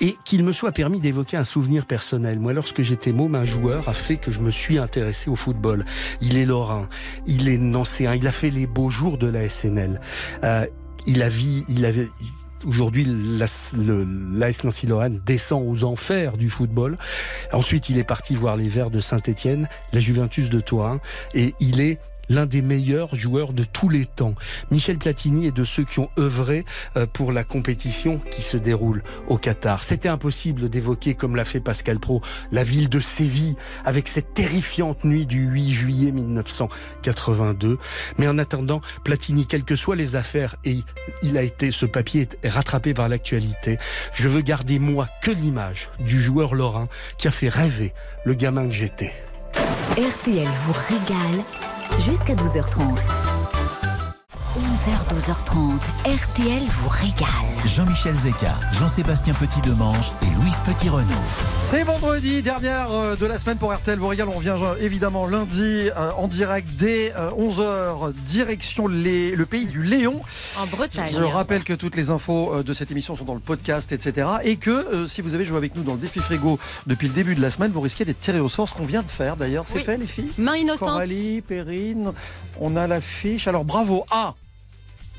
[0.00, 2.40] et qu'il me soit permis d'évoquer un souvenir personnel.
[2.40, 5.84] Moi, lorsque j'étais môme, un joueur a fait que je me suis intéressé au football.
[6.20, 6.88] Il est lorrain,
[7.26, 10.00] il est nancéen, il a fait les beaux jours de la SNL.
[10.42, 10.66] Euh,
[11.06, 12.08] il a vu, il avait,
[12.66, 13.74] Aujourd'hui, l'AS
[14.64, 16.96] Nancy-Lorraine descend aux enfers du football.
[17.52, 21.00] Ensuite, il est parti voir les Verts de Saint-Étienne, la Juventus de Turin,
[21.34, 21.98] et il est
[22.32, 24.34] l'un des meilleurs joueurs de tous les temps.
[24.70, 26.64] Michel Platini est de ceux qui ont œuvré
[26.96, 29.82] euh, pour la compétition qui se déroule au Qatar.
[29.82, 35.04] C'était impossible d'évoquer, comme l'a fait Pascal Pro, la ville de Séville avec cette terrifiante
[35.04, 37.78] nuit du 8 juillet 1982.
[38.18, 40.78] Mais en attendant, Platini, quelles que soient les affaires, et
[41.22, 43.78] il a été, ce papier est rattrapé par l'actualité,
[44.14, 47.92] je veux garder moi que l'image du joueur lorrain qui a fait rêver
[48.24, 49.12] le gamin que j'étais.
[49.98, 51.44] RTL vous régale
[52.00, 53.31] jusqu'à 12h30.
[54.54, 55.78] 11h, 12h30.
[56.04, 57.26] RTL vous régale.
[57.64, 61.06] Jean-Michel Zeka, Jean-Sébastien Petit-Demange et Louise Petit-Renaud.
[61.62, 64.28] C'est vendredi, dernière euh, de la semaine pour RTL vous régale.
[64.28, 65.62] On revient euh, évidemment lundi
[65.96, 70.20] euh, en direct dès 11h, direction les- le pays du Léon.
[70.58, 71.08] En Bretagne.
[71.10, 74.28] Je rappelle que toutes les infos de cette émission sont dans le podcast, etc.
[74.44, 77.34] Et que si vous avez joué avec nous dans le défi frigo depuis le début
[77.34, 79.64] de la semaine, vous risquez d'être tiré au sort, ce qu'on vient de faire d'ailleurs.
[79.66, 79.84] C'est Oui.
[79.84, 80.30] fait les filles?
[80.36, 80.90] Main innocente.
[80.90, 82.12] Coralie, Perrine,
[82.60, 83.48] on a l'affiche.
[83.48, 84.04] Alors bravo.
[84.10, 84.34] Ah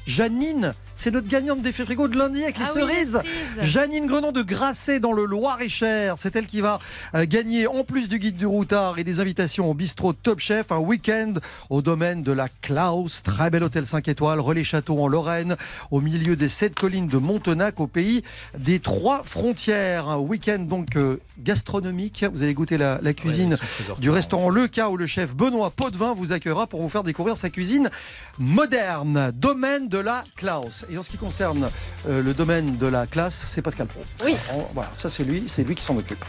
[0.06, 3.12] Janine, c'est notre gagnante des défi frigo de lundi avec les Ah oui, les cerises.
[3.14, 3.72] cerises.
[3.72, 6.16] Janine Grenon de Grasset dans le Loir-et-Cher.
[6.18, 6.80] C'est elle qui va
[7.16, 10.72] euh, gagner, en plus du guide du routard et des invitations au bistrot Top Chef,
[10.72, 11.34] un week-end
[11.70, 13.24] au domaine de la Klaus.
[13.24, 15.56] Très bel hôtel 5 étoiles, relais château en Lorraine,
[15.92, 18.24] au milieu des sept collines de Montenac, au pays
[18.58, 20.10] des trois frontières.
[20.10, 22.26] Un week-end donc euh, gastronomique.
[22.32, 23.58] Vous allez goûter la, la cuisine
[24.00, 27.38] du restaurant Le Cas où le chef Benoît Potvin vous accueillera pour vous faire découvrir
[27.38, 27.90] sa cuisine
[28.38, 29.32] moderne.
[29.34, 30.83] Domaine de la Klaus.
[30.90, 31.70] Et en ce qui concerne
[32.08, 34.02] euh, le domaine de la classe, c'est Pascal Pro.
[34.26, 34.36] Oui.
[34.54, 36.24] On- voilà, ça c'est lui, c'est lui qui s'en occupe.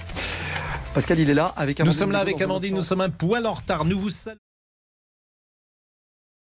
[0.94, 3.46] Pascal, il est là avec Nous Amandine sommes là avec Amandine, nous sommes un poil
[3.46, 3.84] en retard.
[3.84, 4.38] Nous vous saluons.